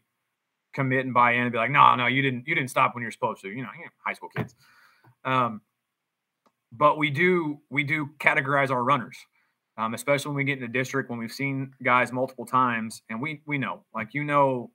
[0.72, 3.02] commit and buy in and be like, no, no, you didn't you didn't stop when
[3.02, 3.68] you're supposed to, you know,
[4.04, 4.54] high school kids.
[5.26, 5.60] Um,
[6.72, 9.16] but we do we do categorize our runners,
[9.76, 13.20] um, especially when we get in the district when we've seen guys multiple times, and
[13.20, 14.70] we we know like you know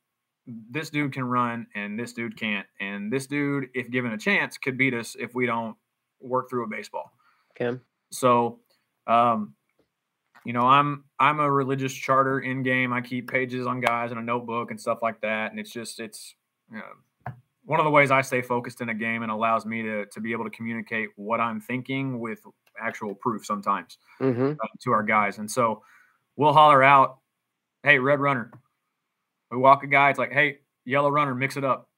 [0.69, 2.65] this dude can run and this dude can't.
[2.79, 5.75] And this dude, if given a chance, could beat us if we don't
[6.19, 7.11] work through a baseball.
[7.59, 7.79] Okay.
[8.11, 8.59] So,
[9.07, 9.53] um,
[10.45, 12.93] you know, I'm I'm a religious charter in game.
[12.93, 15.51] I keep pages on guys in a notebook and stuff like that.
[15.51, 16.35] And it's just it's
[16.71, 16.83] you know,
[17.71, 20.19] one of the ways I stay focused in a game and allows me to to
[20.19, 22.39] be able to communicate what I'm thinking with
[22.77, 24.51] actual proof sometimes mm-hmm.
[24.61, 25.37] uh, to our guys.
[25.37, 25.81] And so
[26.35, 27.19] we'll holler out,
[27.83, 28.51] "Hey, red runner,
[29.49, 31.89] we walk a guy, it's like, hey, yellow runner, mix it up,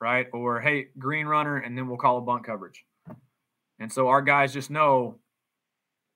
[0.00, 0.26] right?
[0.32, 2.84] Or hey, green runner, and then we'll call a bunt coverage.
[3.78, 5.20] And so our guys just know,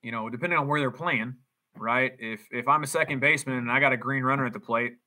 [0.03, 1.35] you know, depending on where they're playing,
[1.77, 2.11] right?
[2.19, 4.97] If if I'm a second baseman and I got a green runner at the plate,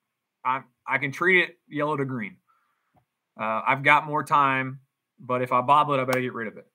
[0.43, 2.39] I I can treat it yellow to green.
[3.41, 4.81] Uh, I've got more time,
[5.19, 6.67] but if I bobble it, I better get rid of it.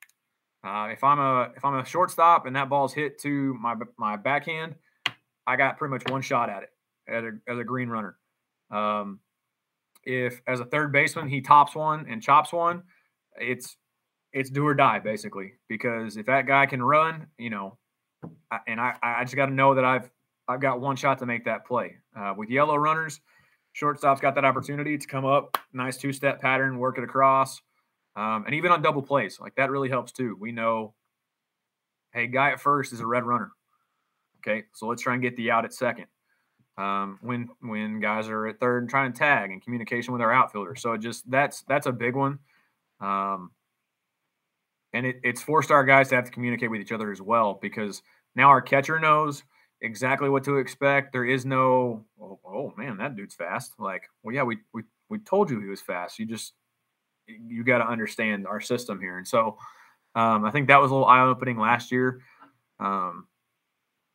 [0.63, 4.17] Uh, if I'm a if I'm a shortstop and that ball's hit to my my
[4.17, 4.75] backhand,
[5.45, 6.69] I got pretty much one shot at it
[7.07, 8.17] as a, as a green runner.
[8.71, 9.19] Um,
[10.03, 12.83] if as a third baseman he tops one and chops one,
[13.39, 13.77] it's
[14.33, 17.77] it's do or die basically because if that guy can run, you know,
[18.67, 20.09] and I I just got to know that I've
[20.47, 21.97] I've got one shot to make that play.
[22.17, 23.19] Uh, with yellow runners,
[23.77, 27.61] shortstop's got that opportunity to come up, nice two step pattern, work it across,
[28.15, 30.35] um, and even on double plays, like that really helps too.
[30.39, 30.95] We know,
[32.11, 33.51] hey, guy at first is a red runner.
[34.39, 36.07] Okay, so let's try and get the out at second.
[36.75, 40.33] Um, when when guys are at third and trying to tag and communication with our
[40.33, 40.75] outfielder.
[40.75, 42.39] So it just that's that's a big one.
[42.99, 43.51] Um,
[44.93, 47.59] and it, it's forced our guys to have to communicate with each other as well
[47.61, 48.01] because
[48.35, 49.43] now our catcher knows
[49.81, 51.11] exactly what to expect.
[51.11, 53.73] There is no, oh, oh man, that dude's fast.
[53.79, 56.19] Like, well, yeah, we we we told you he was fast.
[56.19, 56.53] You just
[57.27, 59.17] you got to understand our system here.
[59.17, 59.57] And so
[60.15, 62.21] um, I think that was a little eye opening last year.
[62.79, 63.27] Um,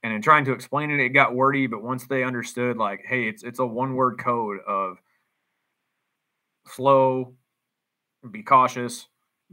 [0.03, 1.67] and in trying to explain it, it got wordy.
[1.67, 4.97] But once they understood, like, hey, it's it's a one word code of
[6.67, 7.35] slow,
[8.31, 9.07] be cautious,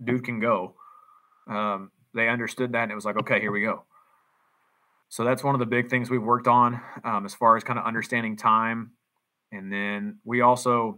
[0.04, 0.76] dude can go.
[1.48, 3.84] Um, they understood that, and it was like, okay, here we go.
[5.10, 7.80] So that's one of the big things we've worked on um, as far as kind
[7.80, 8.92] of understanding time.
[9.52, 10.98] And then we also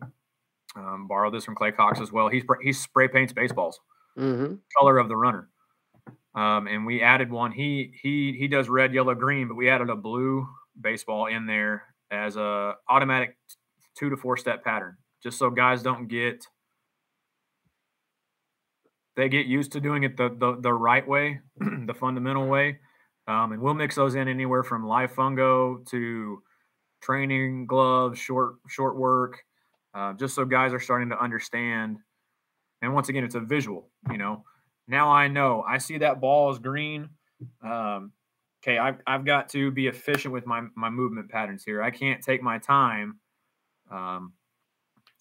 [0.75, 2.27] um, borrow this from Clay Cox as well.
[2.27, 3.79] He's he spray paints baseballs,
[4.17, 4.55] Mm-hmm.
[4.77, 5.47] color of the runner.
[6.35, 7.51] Um, and we added one.
[7.51, 10.47] He he he does red, yellow, green, but we added a blue
[10.79, 13.37] baseball in there as a automatic
[13.97, 16.45] two to four step pattern, just so guys don't get
[19.15, 22.79] they get used to doing it the the, the right way, the fundamental way.
[23.27, 26.41] Um, and we'll mix those in anywhere from live fungo to
[27.01, 29.43] training gloves, short short work,
[29.93, 31.97] uh, just so guys are starting to understand.
[32.81, 33.89] And once again, it's a visual.
[34.11, 34.43] You know,
[34.87, 37.09] now I know I see that ball is green.
[37.63, 38.11] Um,
[38.63, 41.81] okay, I've, I've got to be efficient with my my movement patterns here.
[41.81, 43.19] I can't take my time.
[43.91, 44.33] Um,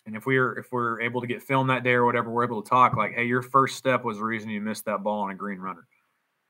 [0.07, 2.63] and if we're if we're able to get film that day or whatever, we're able
[2.63, 5.31] to talk like, hey, your first step was the reason you missed that ball on
[5.31, 5.87] a green runner,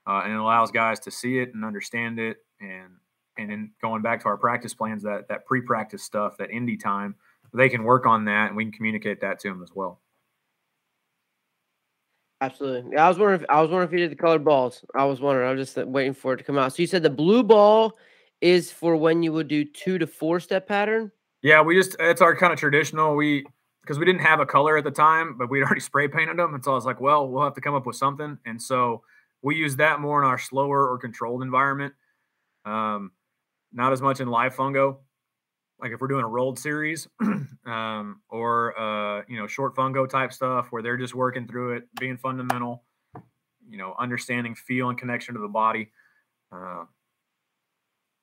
[0.07, 2.89] uh, and it allows guys to see it and understand it, and
[3.37, 7.15] and then going back to our practice plans, that that pre-practice stuff, that indie time,
[7.53, 10.01] they can work on that, and we can communicate that to them as well.
[12.41, 12.93] Absolutely.
[12.93, 13.41] Yeah, I was wondering.
[13.41, 14.83] If, I was wondering if you did the colored balls.
[14.95, 15.47] I was wondering.
[15.47, 16.73] I was just uh, waiting for it to come out.
[16.73, 17.97] So you said the blue ball
[18.41, 21.11] is for when you would do two to four step pattern.
[21.43, 23.15] Yeah, we just it's our kind of traditional.
[23.15, 23.45] We
[23.81, 26.55] because we didn't have a color at the time, but we'd already spray painted them,
[26.55, 29.03] and so I was like, well, we'll have to come up with something, and so
[29.41, 31.93] we use that more in our slower or controlled environment.
[32.65, 33.11] Um,
[33.73, 34.97] not as much in live fungo.
[35.79, 37.07] Like if we're doing a rolled series,
[37.65, 41.87] um, or uh, you know, short fungo type stuff where they're just working through it,
[41.99, 42.83] being fundamental,
[43.67, 45.91] you know, understanding feel and connection to the body.
[46.51, 46.83] Uh,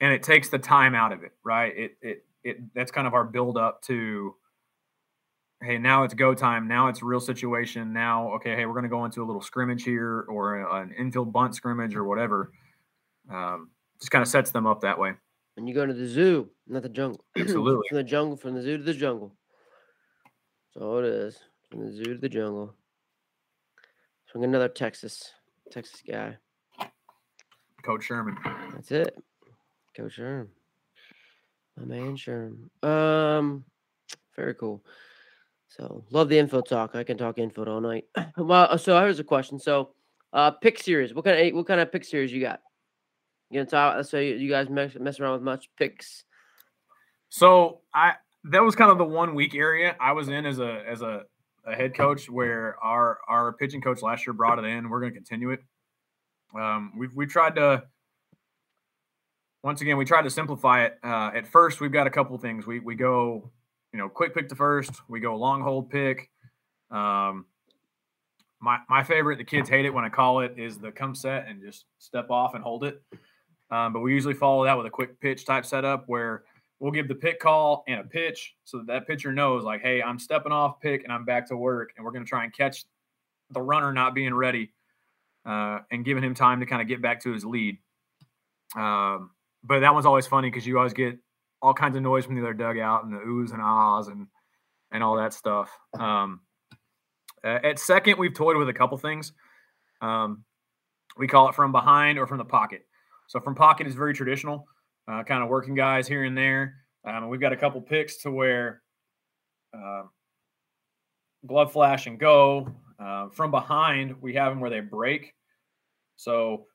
[0.00, 1.76] and it takes the time out of it, right?
[1.76, 4.36] It it it that's kind of our build up to
[5.62, 6.68] hey, now it's go time.
[6.68, 7.92] Now it's real situation.
[7.92, 11.32] Now, okay, hey, we're going to go into a little scrimmage here or an infield
[11.32, 12.52] bunt scrimmage or whatever.
[13.30, 15.14] Um, just kind of sets them up that way.
[15.56, 17.24] And you go to the zoo, not the jungle.
[17.38, 17.88] Absolutely.
[17.88, 19.34] from the jungle, from the zoo to the jungle.
[20.74, 21.38] That's all it is.
[21.70, 22.74] From the zoo to the jungle.
[24.32, 25.32] So another Texas,
[25.70, 26.36] Texas guy.
[27.82, 28.36] Coach Sherman.
[28.74, 29.16] That's it.
[29.96, 30.48] Coach Sherman.
[31.76, 32.70] My man Sherman.
[32.82, 33.64] Um,
[34.36, 34.84] very cool.
[35.68, 36.94] So love the info talk.
[36.94, 38.04] I can talk info all night.
[38.36, 39.58] well, so here's a question.
[39.58, 39.90] So,
[40.32, 41.14] uh, pick series.
[41.14, 42.60] What kind of what kind of pick series you got?
[43.50, 44.04] You gonna talk?
[44.04, 46.24] So you, guys mess, mess around with much picks?
[47.28, 48.14] So I
[48.44, 51.22] that was kind of the one week area I was in as a as a,
[51.66, 54.88] a head coach where our our pitching coach last year brought it in.
[54.88, 55.60] We're to continue it.
[56.58, 57.84] Um, we've we tried to
[59.62, 60.98] once again we tried to simplify it.
[61.02, 62.66] Uh, at first, we've got a couple things.
[62.66, 63.50] We we go
[63.98, 64.92] you know quick pick to first.
[65.08, 66.30] We go long hold pick.
[66.88, 67.46] Um,
[68.60, 71.48] my my favorite, the kids hate it when I call it, is the come set
[71.48, 73.02] and just step off and hold it.
[73.72, 76.44] Um, but we usually follow that with a quick pitch type setup where
[76.78, 80.00] we'll give the pick call and a pitch so that, that pitcher knows like, hey,
[80.00, 82.54] I'm stepping off pick and I'm back to work, and we're going to try and
[82.54, 82.84] catch
[83.50, 84.70] the runner not being ready
[85.44, 87.78] uh, and giving him time to kind of get back to his lead.
[88.76, 89.30] Um,
[89.64, 91.18] but that one's always funny because you always get
[91.60, 94.26] all kinds of noise from the other dugout and the oohs and ahs and
[94.90, 95.70] and all that stuff.
[95.98, 96.40] Um,
[97.44, 99.32] at second, we've toyed with a couple things.
[100.00, 100.44] Um,
[101.16, 102.82] we call it from behind or from the pocket.
[103.28, 104.66] So from pocket is very traditional,
[105.06, 106.74] uh, kind of working guys here and there.
[107.04, 108.82] Um, we've got a couple picks to where
[109.76, 110.02] uh,
[111.46, 112.72] glove flash and go.
[112.98, 115.34] Uh, from behind, we have them where they break.
[116.16, 116.66] So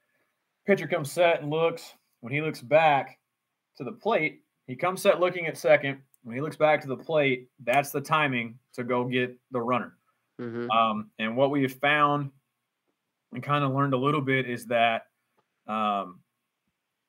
[0.65, 1.93] pitcher comes set and looks.
[2.21, 3.19] When he looks back
[3.77, 5.99] to the plate, he comes set looking at second.
[6.23, 9.97] When he looks back to the plate, that's the timing to go get the runner.
[10.39, 10.71] Mm-hmm.
[10.71, 12.31] Um, and what we have found
[13.33, 15.03] and kind of learned a little bit is that
[15.67, 16.19] um,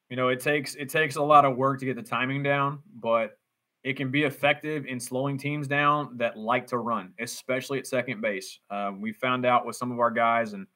[0.09, 2.81] you know, it takes it takes a lot of work to get the timing down,
[3.01, 3.39] but
[3.83, 8.21] it can be effective in slowing teams down that like to run, especially at second
[8.21, 8.59] base.
[8.71, 10.67] Um, we found out with some of our guys and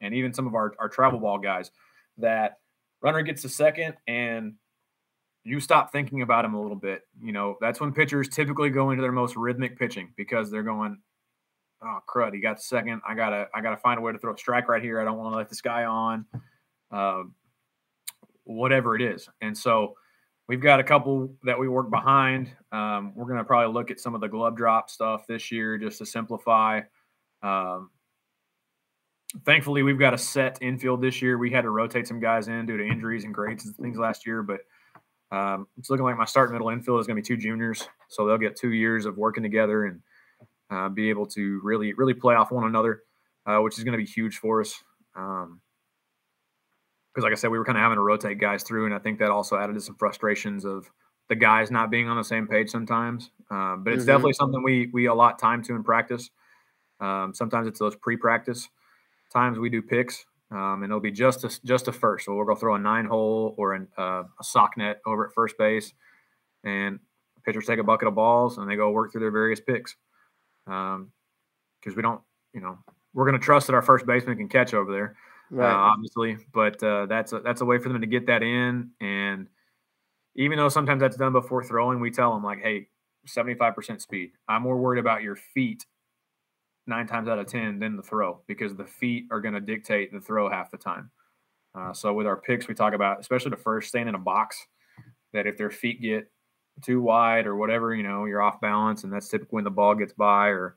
[0.00, 1.70] and even some of our, our travel ball guys
[2.18, 2.58] that
[3.02, 4.54] runner gets to second and
[5.46, 7.02] you stop thinking about him a little bit.
[7.22, 10.98] You know, that's when pitchers typically go into their most rhythmic pitching because they're going,
[11.82, 13.00] oh crud, he got second.
[13.08, 15.00] I gotta I gotta find a way to throw a strike right here.
[15.00, 16.26] I don't want to let this guy on.
[16.90, 17.22] Uh,
[18.44, 19.28] whatever it is.
[19.40, 19.94] And so
[20.48, 22.50] we've got a couple that we work behind.
[22.72, 25.98] Um, we're to probably look at some of the glove drop stuff this year just
[25.98, 26.80] to simplify.
[27.42, 27.90] Um,
[29.44, 31.38] thankfully, we've got a set infield this year.
[31.38, 34.26] We had to rotate some guys in due to injuries and grades and things last
[34.26, 34.60] year, but
[35.30, 38.26] um, it's looking like my start middle infield is going to be two juniors, so
[38.26, 40.00] they'll get two years of working together and
[40.70, 43.02] uh, be able to really, really play off one another,
[43.46, 44.82] uh, which is going to be huge for us.
[45.14, 45.60] Um,
[47.12, 48.98] because like I said, we were kind of having to rotate guys through, and I
[48.98, 50.90] think that also added to some frustrations of
[51.30, 53.30] the guys not being on the same page sometimes.
[53.50, 54.08] Um, but it's mm-hmm.
[54.08, 56.30] definitely something we we allot time to in practice.
[57.00, 58.68] Um, sometimes it's those pre-practice
[59.32, 62.26] times we do picks, um, and it'll be just a, just a first.
[62.26, 65.34] So we're gonna throw a nine hole or an, uh, a sock net over at
[65.34, 65.92] first base,
[66.64, 66.98] and
[67.44, 69.96] pitchers take a bucket of balls and they go work through their various picks.
[70.64, 71.12] Because um,
[71.94, 72.20] we don't,
[72.52, 72.78] you know,
[73.14, 75.16] we're going to trust that our first baseman can catch over there
[75.50, 75.72] right.
[75.72, 76.38] uh, obviously.
[76.52, 78.90] But uh, that's a, that's a way for them to get that in.
[79.00, 79.48] And
[80.34, 82.88] even though sometimes that's done before throwing, we tell them like, hey,
[83.26, 84.32] 75% speed.
[84.48, 85.84] I'm more worried about your feet
[86.86, 90.12] nine times out of 10 than the throw because the feet are going to dictate
[90.12, 91.10] the throw half the time.
[91.74, 94.56] Uh, so with our picks, we talk about, especially the first, staying in a box,
[95.32, 96.30] that if their feet get
[96.82, 99.94] too wide or whatever, you know, you're off balance, and that's typically when the ball
[99.94, 100.76] gets by or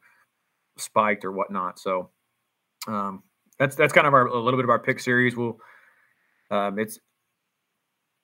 [0.78, 1.80] spiked or whatnot.
[1.80, 2.10] So
[2.88, 3.24] um,
[3.58, 5.36] that's that's kind of our a little bit of our pick series.
[5.36, 5.60] We'll
[6.52, 7.00] um, it's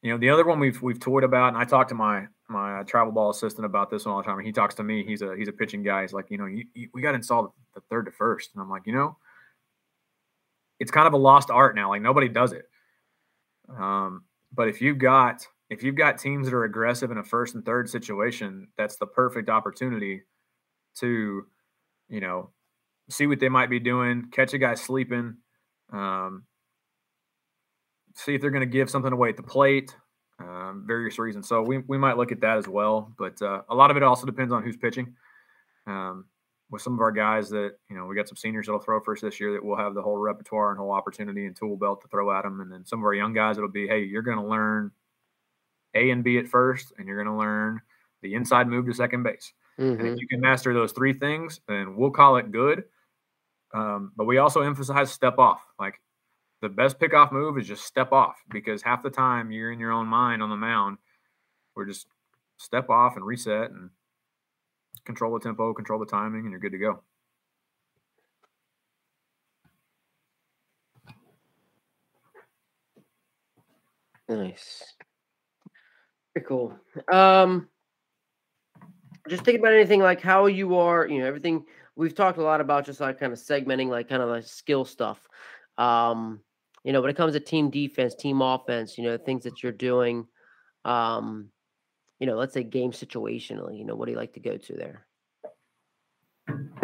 [0.01, 2.83] you know the other one we've we've toyed about, and I talked to my my
[2.83, 4.37] travel ball assistant about this one all the time.
[4.37, 5.03] And he talks to me.
[5.05, 6.01] He's a he's a pitching guy.
[6.01, 8.61] He's like, you know, you, you, we got to install the third to first, and
[8.61, 9.17] I'm like, you know,
[10.79, 11.89] it's kind of a lost art now.
[11.89, 12.65] Like nobody does it.
[13.69, 14.23] Um,
[14.53, 17.65] but if you've got if you've got teams that are aggressive in a first and
[17.65, 20.21] third situation, that's the perfect opportunity
[20.97, 21.45] to,
[22.07, 22.51] you know,
[23.09, 25.37] see what they might be doing, catch a guy sleeping,
[25.91, 26.43] um,
[28.13, 29.95] see if they're going to give something away at the plate,
[30.39, 31.47] um, various reasons.
[31.47, 33.13] So we, we might look at that as well.
[33.17, 35.15] But uh, a lot of it also depends on who's pitching.
[35.87, 36.25] Um,
[36.71, 39.21] with some of our guys that, you know, we got some seniors that'll throw first
[39.21, 42.07] this year that will have the whole repertoire and whole opportunity and tool belt to
[42.07, 42.59] throw at them.
[42.59, 44.91] And then some of our young guys, it'll be, hey, you're going to learn
[45.93, 47.81] A and B at first, and you're going to learn
[48.23, 49.53] the inside move to second base.
[49.79, 49.91] Mm-hmm.
[49.91, 50.17] And if mm-hmm.
[50.19, 52.85] you can master those three things, then we'll call it good.
[53.73, 55.61] Um, but we also emphasize step off.
[55.77, 56.01] Like
[56.65, 59.91] the best pickoff move is just step off because half the time you're in your
[59.91, 60.97] own mind on the mound.
[61.75, 62.07] We're just
[62.57, 63.91] step off and reset and
[65.05, 67.03] control the tempo, control the timing, and you're good to go.
[74.27, 74.95] Nice.
[76.33, 76.75] Very cool.
[77.13, 77.69] Um,
[79.29, 81.63] just think about anything like how you are, you know, everything
[81.95, 84.83] we've talked a lot about just like kind of segmenting like kind of like skill
[84.83, 85.29] stuff.
[85.77, 86.39] Um,
[86.85, 89.71] you know, when it comes to team defense, team offense, you know, things that you're
[89.71, 90.27] doing,
[90.85, 91.49] um,
[92.19, 94.73] you know, let's say game situationally, you know, what do you like to go to
[94.73, 95.07] there?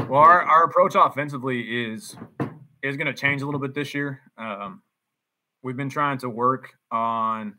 [0.10, 2.16] Well, our, our approach offensively is
[2.82, 4.22] is going to change a little bit this year.
[4.40, 4.82] Um,
[5.62, 7.54] we've been trying to work on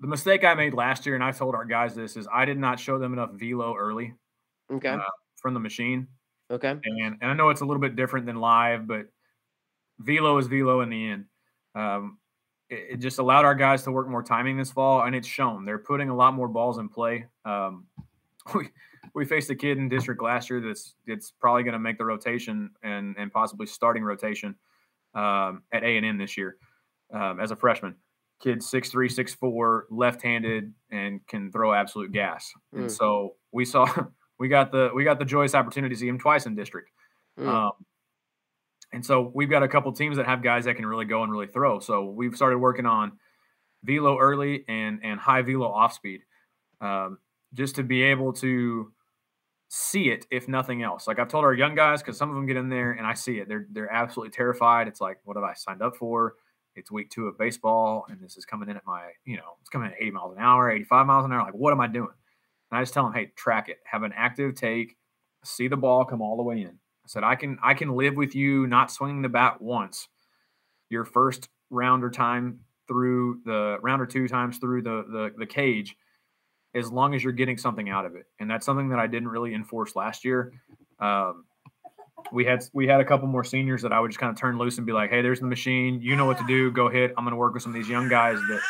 [0.00, 2.58] the mistake I made last year, and I told our guys this is I did
[2.58, 4.14] not show them enough velo early.
[4.72, 4.88] Okay.
[4.88, 5.00] Uh,
[5.36, 6.08] from the machine.
[6.50, 6.70] Okay.
[6.70, 9.08] And, and I know it's a little bit different than live, but
[9.98, 11.24] velo is velo in the end.
[11.74, 12.18] Um,
[12.68, 15.64] it, it, just allowed our guys to work more timing this fall, and it's shown.
[15.64, 17.26] They're putting a lot more balls in play.
[17.44, 17.86] Um,
[18.54, 18.68] we
[19.14, 22.04] we faced a kid in district last year that's it's probably going to make the
[22.04, 24.54] rotation and and possibly starting rotation
[25.14, 26.56] um, at A and M this year
[27.12, 27.94] um, as a freshman.
[28.40, 32.52] Kid six three, six four, left handed, and can throw absolute gas.
[32.74, 32.80] Mm.
[32.80, 33.86] And so we saw
[34.38, 36.90] we got the we got the joyous opportunity to see him twice in district.
[37.38, 37.70] Mm.
[38.94, 41.32] And so we've got a couple teams that have guys that can really go and
[41.32, 41.80] really throw.
[41.80, 43.18] So we've started working on
[43.82, 46.20] velo early and and high velo off speed,
[46.80, 47.18] um,
[47.52, 48.92] just to be able to
[49.68, 51.08] see it if nothing else.
[51.08, 53.14] Like I've told our young guys because some of them get in there and I
[53.14, 53.48] see it.
[53.48, 54.86] They're they're absolutely terrified.
[54.86, 56.34] It's like what have I signed up for?
[56.76, 59.70] It's week two of baseball and this is coming in at my you know it's
[59.70, 61.42] coming at 80 miles an hour, 85 miles an hour.
[61.42, 62.14] Like what am I doing?
[62.70, 64.96] And I just tell them, hey, track it, have an active take,
[65.44, 66.78] see the ball come all the way in.
[67.04, 70.08] I said, I can I can live with you not swinging the bat once.
[70.88, 75.46] Your first round or time through the round or two times through the, the the
[75.46, 75.96] cage,
[76.74, 78.26] as long as you're getting something out of it.
[78.40, 80.52] And that's something that I didn't really enforce last year.
[80.98, 81.44] Um,
[82.32, 84.56] we had we had a couple more seniors that I would just kind of turn
[84.56, 86.00] loose and be like, "Hey, there's the machine.
[86.00, 86.70] You know what to do.
[86.70, 87.12] Go hit.
[87.16, 88.60] I'm going to work with some of these young guys that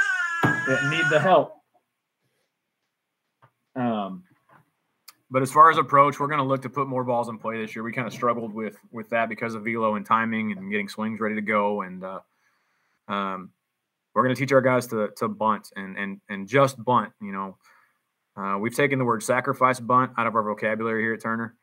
[0.67, 1.55] that need the help."
[3.77, 4.25] Um,
[5.35, 7.61] but as far as approach, we're going to look to put more balls in play
[7.61, 7.83] this year.
[7.83, 11.19] We kind of struggled with with that because of velo and timing and getting swings
[11.19, 11.83] ready to go.
[11.83, 12.21] And uh,
[13.09, 13.51] um,
[14.15, 17.13] we're going to teach our guys to to bunt and and and just bunt.
[17.21, 17.59] You know,
[18.37, 21.57] uh, we've taken the word sacrifice bunt out of our vocabulary here at Turner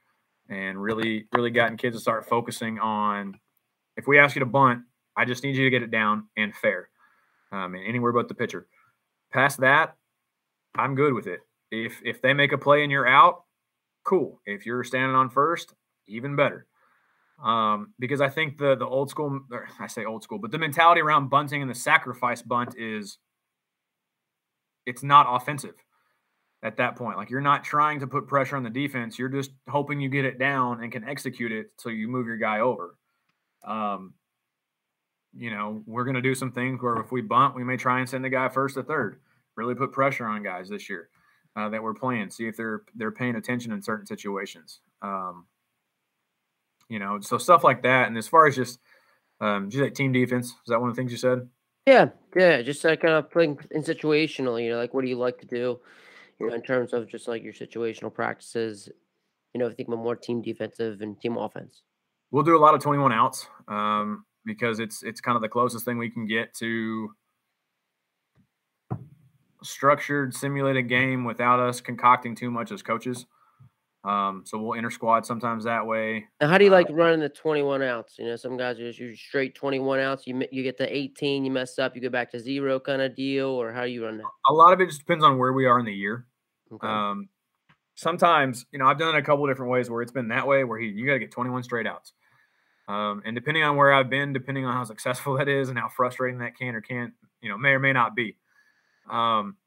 [0.49, 3.39] and really, really gotten kids to start focusing on
[3.95, 4.81] if we ask you to bunt,
[5.15, 6.89] I just need you to get it down and fair,
[7.53, 8.67] um, and anywhere but the pitcher.
[9.31, 9.95] Past that,
[10.75, 11.39] I'm good with it.
[11.71, 13.45] If if they make a play and you're out,
[14.03, 14.41] cool.
[14.45, 15.73] If you're standing on first,
[16.07, 16.65] even better.
[17.43, 19.41] Um, because I think the the old school,
[19.79, 23.17] I say old school, but the mentality around bunting and the sacrifice bunt is
[24.85, 25.75] it's not offensive
[26.61, 27.17] at that point.
[27.17, 29.17] Like you're not trying to put pressure on the defense.
[29.17, 32.37] You're just hoping you get it down and can execute it so you move your
[32.37, 32.95] guy over.
[33.65, 34.13] Um,
[35.33, 37.99] you know, we're going to do some things where if we bunt, we may try
[37.99, 39.19] and send the guy first to third.
[39.55, 41.09] Really put pressure on guys this year
[41.55, 42.29] uh, that we're playing.
[42.29, 44.79] See if they're they're paying attention in certain situations.
[45.01, 45.45] Um,
[46.89, 48.07] you know, so stuff like that.
[48.07, 48.79] And as far as just
[49.39, 51.47] um, just like team defense, is that one of the things you said?
[51.87, 54.63] Yeah, yeah, just like kind of playing in situational.
[54.63, 55.79] You know, like what do you like to do?
[56.41, 58.89] you know, in terms of just like your situational practices,
[59.53, 61.83] you know, I think more team defensive and team offense?
[62.31, 65.85] We'll do a lot of 21 outs um, because it's it's kind of the closest
[65.85, 67.11] thing we can get to
[69.63, 73.25] structured simulated game without us concocting too much as coaches.
[74.03, 76.25] Um, so we'll inter squad sometimes that way.
[76.39, 78.17] Now, how do you like uh, running the 21 outs?
[78.17, 80.25] You know, some guys are just use straight 21 outs.
[80.25, 83.15] You you get the 18, you mess up, you go back to zero kind of
[83.15, 84.25] deal, or how do you run that?
[84.49, 86.25] A lot of it just depends on where we are in the year.
[86.71, 86.87] Okay.
[86.87, 87.29] Um,
[87.93, 90.63] sometimes, you know, I've done it a couple different ways where it's been that way
[90.63, 92.13] where he you got to get 21 straight outs.
[92.87, 95.89] Um, and depending on where I've been, depending on how successful that is and how
[95.89, 98.35] frustrating that can or can't, you know, may or may not be.
[99.11, 99.57] Um,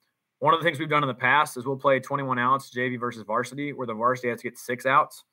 [0.41, 2.99] one of the things we've done in the past is we'll play 21 outs JV
[2.99, 5.25] versus varsity, where the varsity has to get six outs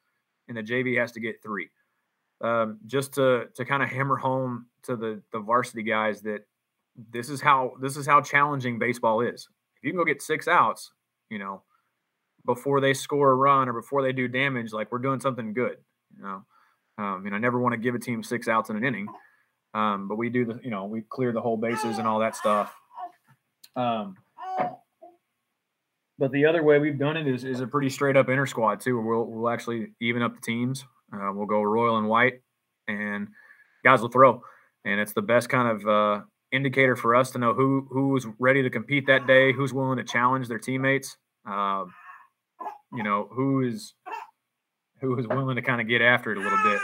[0.48, 1.70] and the JV has to get three.
[2.42, 6.42] Um, just to to kind of hammer home to the the varsity guys that
[7.12, 9.48] this is how this is how challenging baseball is.
[9.78, 10.92] If you can go get six outs,
[11.30, 11.62] you know,
[12.46, 15.78] before they score a run or before they do damage, like we're doing something good.
[16.18, 16.46] You know,
[16.98, 19.08] um, and I never want to give a team six outs in an inning,
[19.74, 22.36] um, but we do the, you know, we clear the whole bases and all that
[22.36, 22.74] stuff.
[23.76, 24.16] Um,
[26.18, 28.80] but the other way we've done it is, is a pretty straight up inter squad
[28.80, 30.86] too, we'll, we'll actually even up the teams.
[31.14, 32.42] Uh, we'll go royal and white,
[32.88, 33.28] and
[33.84, 34.42] guys will throw,
[34.86, 38.26] and it's the best kind of uh, indicator for us to know who who is
[38.40, 41.18] ready to compete that day, who's willing to challenge their teammates.
[41.46, 41.84] Uh,
[42.94, 43.94] you know, who is
[45.02, 46.80] who is willing to kind of get after it a little bit.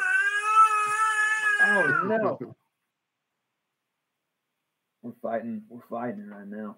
[1.61, 2.55] Oh no.
[5.01, 5.63] We're fighting.
[5.69, 6.75] We're fighting right now.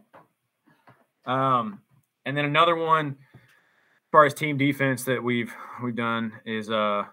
[1.26, 1.82] Um,
[2.26, 7.04] and then another one, as far as team defense that we've we've done is uh,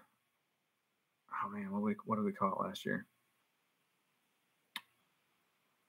[1.47, 3.05] oh man, what we what did we call it last year?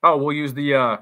[0.02, 0.96] Oh, we'll use the uh,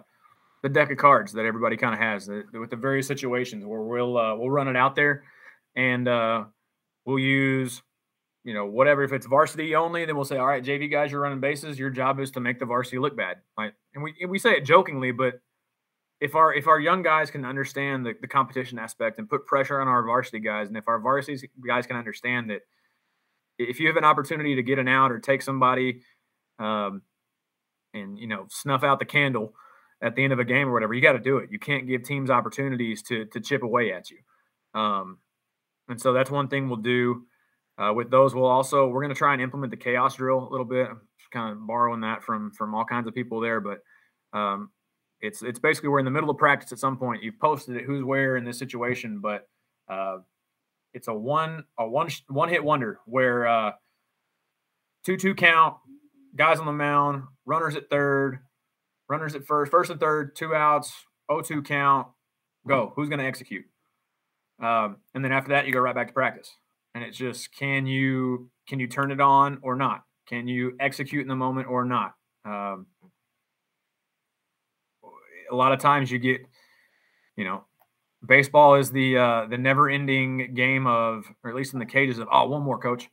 [0.63, 3.83] the deck of cards that everybody kind of has the, with the various situations where
[3.83, 5.25] we'll uh, we'll run it out there,
[5.75, 6.45] and uh,
[7.05, 7.83] we'll use
[8.45, 9.03] you know whatever.
[9.03, 11.79] If it's varsity only, then we'll say, all right, JV guys, you're running bases.
[11.79, 13.39] Your job is to make the varsity look bad.
[13.59, 13.73] Right?
[13.97, 15.41] And we we say it jokingly, but
[16.21, 19.81] if our if our young guys can understand the, the competition aspect and put pressure
[19.81, 22.61] on our varsity guys, and if our varsity guys can understand that
[23.59, 26.03] if you have an opportunity to get an out or take somebody
[26.59, 27.03] um,
[27.95, 29.55] and you know snuff out the candle
[30.03, 31.51] at the end of a game or whatever, you got to do it.
[31.51, 34.19] You can't give teams opportunities to to chip away at you.
[34.79, 35.19] Um,
[35.89, 37.25] and so that's one thing we'll do.
[37.79, 40.51] Uh, with those, we'll also we're going to try and implement the chaos drill a
[40.51, 40.89] little bit.
[40.91, 41.01] I'm
[41.31, 43.79] kind of borrowing that from from all kinds of people there, but
[44.33, 44.71] um,
[45.21, 47.23] it's it's basically we're in the middle of practice at some point.
[47.23, 49.49] You've posted it, who's where in this situation, but
[49.89, 50.19] uh,
[50.93, 53.73] it's a one a one one hit wonder where uh,
[55.05, 55.77] two two count,
[56.35, 58.41] guys on the mound, runners at third,
[59.09, 60.93] runners at first, first and third, two outs,
[61.31, 62.09] 0-2 count,
[62.67, 62.93] go.
[62.97, 63.65] Who's going to execute?
[64.63, 66.51] Um, and then after that, you go right back to practice.
[66.95, 70.03] And it's just can you can you turn it on or not?
[70.29, 72.15] Can you execute in the moment or not?
[72.45, 72.87] Um,
[75.51, 76.41] a lot of times you get,
[77.37, 77.65] you know,
[78.27, 82.19] baseball is the uh, the never ending game of, or at least in the cages
[82.19, 83.09] of, oh, one more, coach.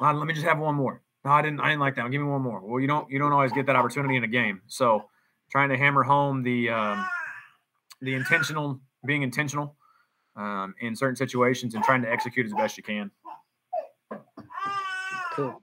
[0.00, 1.02] let me just have one more.
[1.24, 1.60] No, I didn't.
[1.60, 2.10] I didn't like that.
[2.10, 2.60] Give me one more.
[2.60, 3.10] Well, you don't.
[3.10, 4.62] You don't always get that opportunity in a game.
[4.68, 5.04] So
[5.50, 7.06] trying to hammer home the um,
[8.00, 9.76] the intentional being intentional
[10.36, 13.10] um, in certain situations and trying to execute as best you can.
[15.32, 15.60] Cool.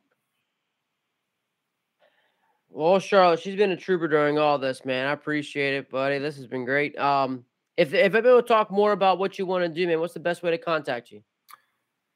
[2.75, 5.05] Well, Charlotte, she's been a trooper during all this, man.
[5.05, 6.17] I appreciate it, buddy.
[6.17, 6.97] This has been great.
[6.97, 7.45] Um,
[7.77, 10.15] if if I'm able to talk more about what you want to do, man, what's
[10.15, 11.21] the best way to contact you?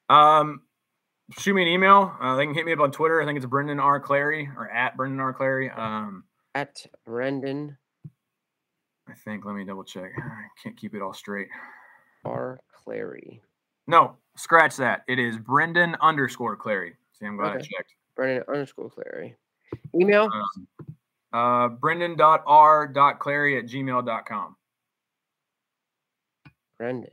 [0.10, 0.64] Um,
[1.38, 2.12] shoot me an email.
[2.20, 3.22] Uh, they can hit me up on Twitter.
[3.22, 4.00] I think it's Brendan R.
[4.00, 5.32] Clary or at Brendan R.
[5.32, 5.70] Clary.
[5.70, 6.24] Um,
[6.56, 7.78] at Brendan.
[9.08, 9.46] I think.
[9.46, 10.10] Let me double check.
[10.18, 11.50] I can't keep it all straight.
[12.26, 12.60] R.
[12.74, 13.44] Clary.
[13.86, 15.04] No, scratch that.
[15.08, 16.96] It is Brendan underscore Clary.
[17.14, 17.58] See, I'm glad okay.
[17.58, 17.94] I checked.
[18.16, 19.36] Brendan underscore Clary.
[20.00, 20.30] Email?
[20.34, 20.68] Um,
[21.34, 24.56] uh, brendan.r.clary at gmail.com.
[26.78, 27.10] Brendan.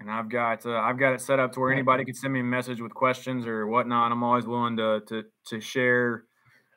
[0.00, 2.40] And I've got uh, I've got it set up to where anybody can send me
[2.40, 4.12] a message with questions or whatnot.
[4.12, 6.24] I'm always willing to to to share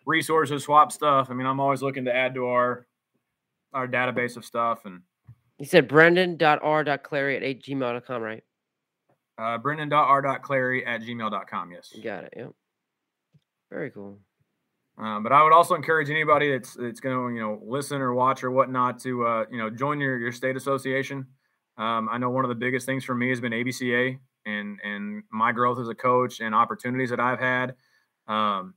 [0.06, 1.28] resources, swap stuff.
[1.30, 2.88] I mean, I'm always looking to add to our
[3.74, 4.86] our database of stuff.
[4.86, 5.02] And
[5.60, 8.44] you said brendan.r.clary at gmail.com, right?
[9.38, 11.72] Uh, brendan.r.clary at gmail.com.
[11.72, 11.94] Yes.
[12.04, 12.34] got it.
[12.36, 12.52] Yep.
[13.72, 14.20] Very cool.
[15.02, 18.14] Uh, but I would also encourage anybody that's that's going to you know listen or
[18.14, 21.28] watch or whatnot to uh, you know join your your state association.
[21.78, 25.24] Um, I know one of the biggest things for me has been ABCA and and
[25.32, 27.76] my growth as a coach and opportunities that I've had.
[28.28, 28.74] Um,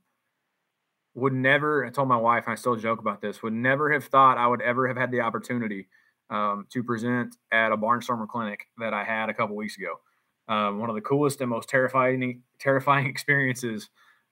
[1.15, 1.85] would never.
[1.85, 3.41] I told my wife, and I still joke about this.
[3.41, 5.87] Would never have thought I would ever have had the opportunity
[6.29, 9.99] um, to present at a barnstormer clinic that I had a couple weeks ago.
[10.47, 13.89] Um, one of the coolest and most terrifying terrifying experiences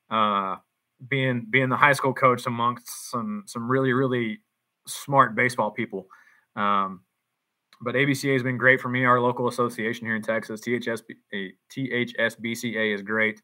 [0.10, 0.58] uh,
[1.08, 4.40] being being the high school coach amongst some some really really
[4.88, 6.08] smart baseball people.
[6.56, 7.02] Um,
[7.82, 9.06] but ABCA has been great for me.
[9.06, 11.04] Our local association here in Texas, THS,
[11.72, 13.42] THSBCA, is great,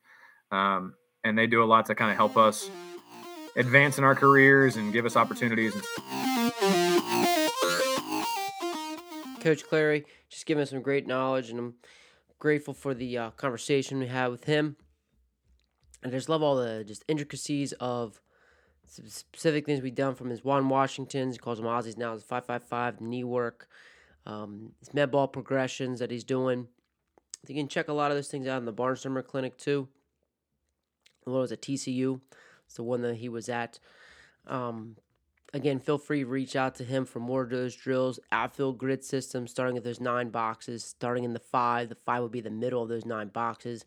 [0.52, 0.94] um,
[1.24, 2.70] and they do a lot to kind of help us
[3.56, 5.74] advance in our careers and give us opportunities.
[9.40, 11.74] Coach Clary, just giving us some great knowledge, and I'm
[12.40, 14.76] grateful for the uh, conversation we had with him.
[16.06, 18.22] I just love all the just intricacies of
[18.86, 21.34] specific things we've done from his Ron Washingtons.
[21.34, 22.14] He calls them Aussies now.
[22.14, 23.68] His 555 knee work,
[24.28, 26.68] um, his med ball progressions that he's doing.
[27.48, 29.88] You can check a lot of those things out in the Barnstormer Clinic too.
[31.26, 32.22] As well as at TCU.
[32.68, 33.80] It's the one that he was at.
[34.46, 34.98] Um,
[35.56, 38.20] again, feel free to reach out to him for more of those drills.
[38.32, 41.90] Outfield grid system, starting at those nine boxes, starting in the five.
[41.90, 43.86] The five will be the middle of those nine boxes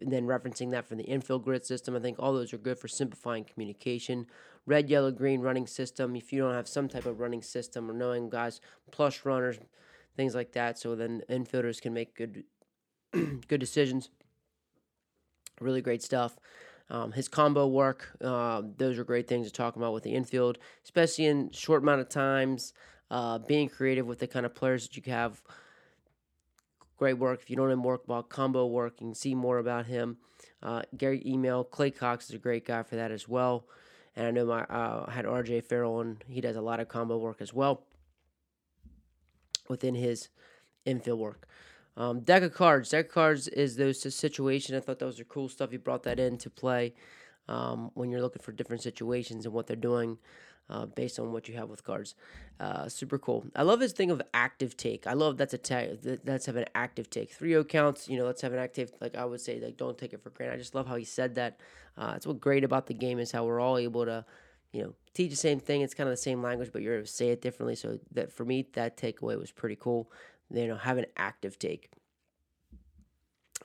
[0.00, 1.96] and then referencing that from the infield grid system.
[1.96, 4.26] I think all those are good for simplifying communication.
[4.66, 6.14] Red, yellow, green running system.
[6.14, 8.60] If you don't have some type of running system or knowing guys,
[8.90, 9.58] plus runners,
[10.16, 12.44] things like that, so then infielders can make good
[13.48, 14.10] good decisions.
[15.60, 16.36] Really great stuff.
[16.90, 20.58] Um, his combo work, uh, those are great things to talk about with the infield,
[20.84, 22.72] especially in short amount of times.
[23.10, 25.40] Uh, being creative with the kind of players that you have
[26.98, 27.40] Great work.
[27.40, 30.18] If you don't know more about combo work, you can see more about him.
[30.62, 33.64] Uh, Gary email Clay Cox is a great guy for that as well.
[34.16, 36.88] And I know my uh, I had RJ Farrell and he does a lot of
[36.88, 37.84] combo work as well
[39.68, 40.28] within his
[40.84, 41.46] infield work.
[41.96, 42.90] Um, deck of cards.
[42.90, 44.74] Deck of cards is those situation.
[44.74, 45.72] I thought that was a cool stuff.
[45.72, 46.94] You brought that into play
[47.48, 50.18] um, when you're looking for different situations and what they're doing
[50.70, 52.14] uh, based on what you have with cards.
[52.60, 53.44] Uh, super cool.
[53.54, 55.06] I love his thing of active take.
[55.06, 55.98] I love that's a tag.
[56.24, 57.32] Let's have an active take.
[57.32, 58.08] Three O counts.
[58.08, 58.92] You know, let's have an active.
[59.00, 60.54] Like I would say, like don't take it for granted.
[60.54, 61.60] I just love how he said that.
[61.96, 64.24] Uh, that's what great about the game is how we're all able to,
[64.72, 65.82] you know, teach the same thing.
[65.82, 67.74] It's kind of the same language, but you're able to say it differently.
[67.74, 70.10] So that for me, that takeaway was pretty cool.
[70.50, 71.90] You know, have an active take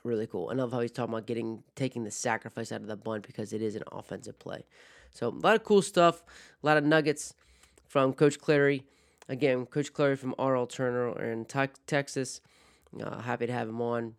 [0.04, 0.50] really cool.
[0.50, 3.52] I love how he's talking about getting taking the sacrifice out of the bunt because
[3.52, 4.64] it is an offensive play.
[5.14, 6.22] So a lot of cool stuff,
[6.62, 7.34] a lot of nuggets
[7.88, 8.84] from Coach Clary.
[9.28, 10.66] Again, Coach Clary from R.L.
[10.66, 12.40] Turner in te- Texas.
[13.00, 14.14] Uh, happy to have him on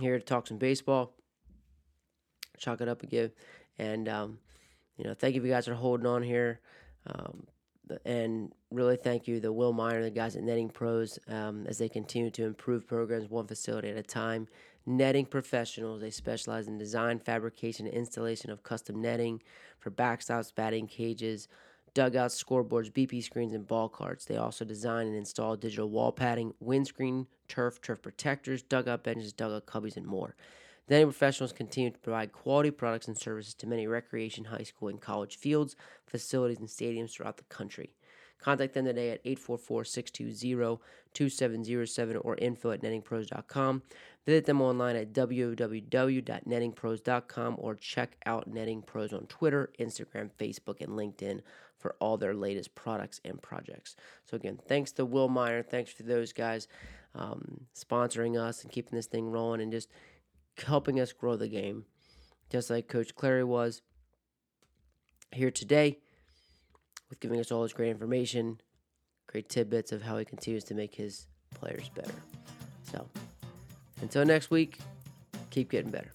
[0.00, 1.12] here to talk some baseball.
[2.58, 3.32] Chalk it up again.
[3.78, 4.38] And, um,
[4.96, 6.60] you know, thank you guys are holding on here.
[7.06, 7.46] Um,
[8.04, 11.88] and really thank you, the Will Miner, the guys at Netting Pros, um, as they
[11.88, 14.48] continue to improve programs one facility at a time.
[14.88, 19.42] Netting professionals, they specialize in design, fabrication, and installation of custom netting
[19.80, 21.48] for backstops, batting cages,
[21.92, 24.24] dugouts, scoreboards, BP screens, and ball carts.
[24.24, 29.66] They also design and install digital wall padding, windscreen, turf, turf protectors, dugout benches, dugout
[29.66, 30.36] cubbies, and more.
[30.88, 35.00] Netting professionals continue to provide quality products and services to many recreation, high school, and
[35.00, 35.74] college fields,
[36.06, 37.95] facilities, and stadiums throughout the country.
[38.38, 43.82] Contact them today at 844-620-2707 or info at nettingpros.com.
[44.26, 50.90] Visit them online at www.nettingpros.com or check out Netting Pros on Twitter, Instagram, Facebook, and
[50.90, 51.40] LinkedIn
[51.78, 53.94] for all their latest products and projects.
[54.24, 55.62] So again, thanks to Will Meyer.
[55.62, 56.66] Thanks to those guys
[57.14, 59.90] um, sponsoring us and keeping this thing rolling and just
[60.64, 61.84] helping us grow the game,
[62.50, 63.82] just like Coach Clary was
[65.32, 65.98] here today
[67.08, 68.60] with giving us all this great information,
[69.26, 72.14] great tidbits of how he continues to make his players better.
[72.82, 73.06] So,
[74.02, 74.78] until next week,
[75.50, 76.10] keep getting better.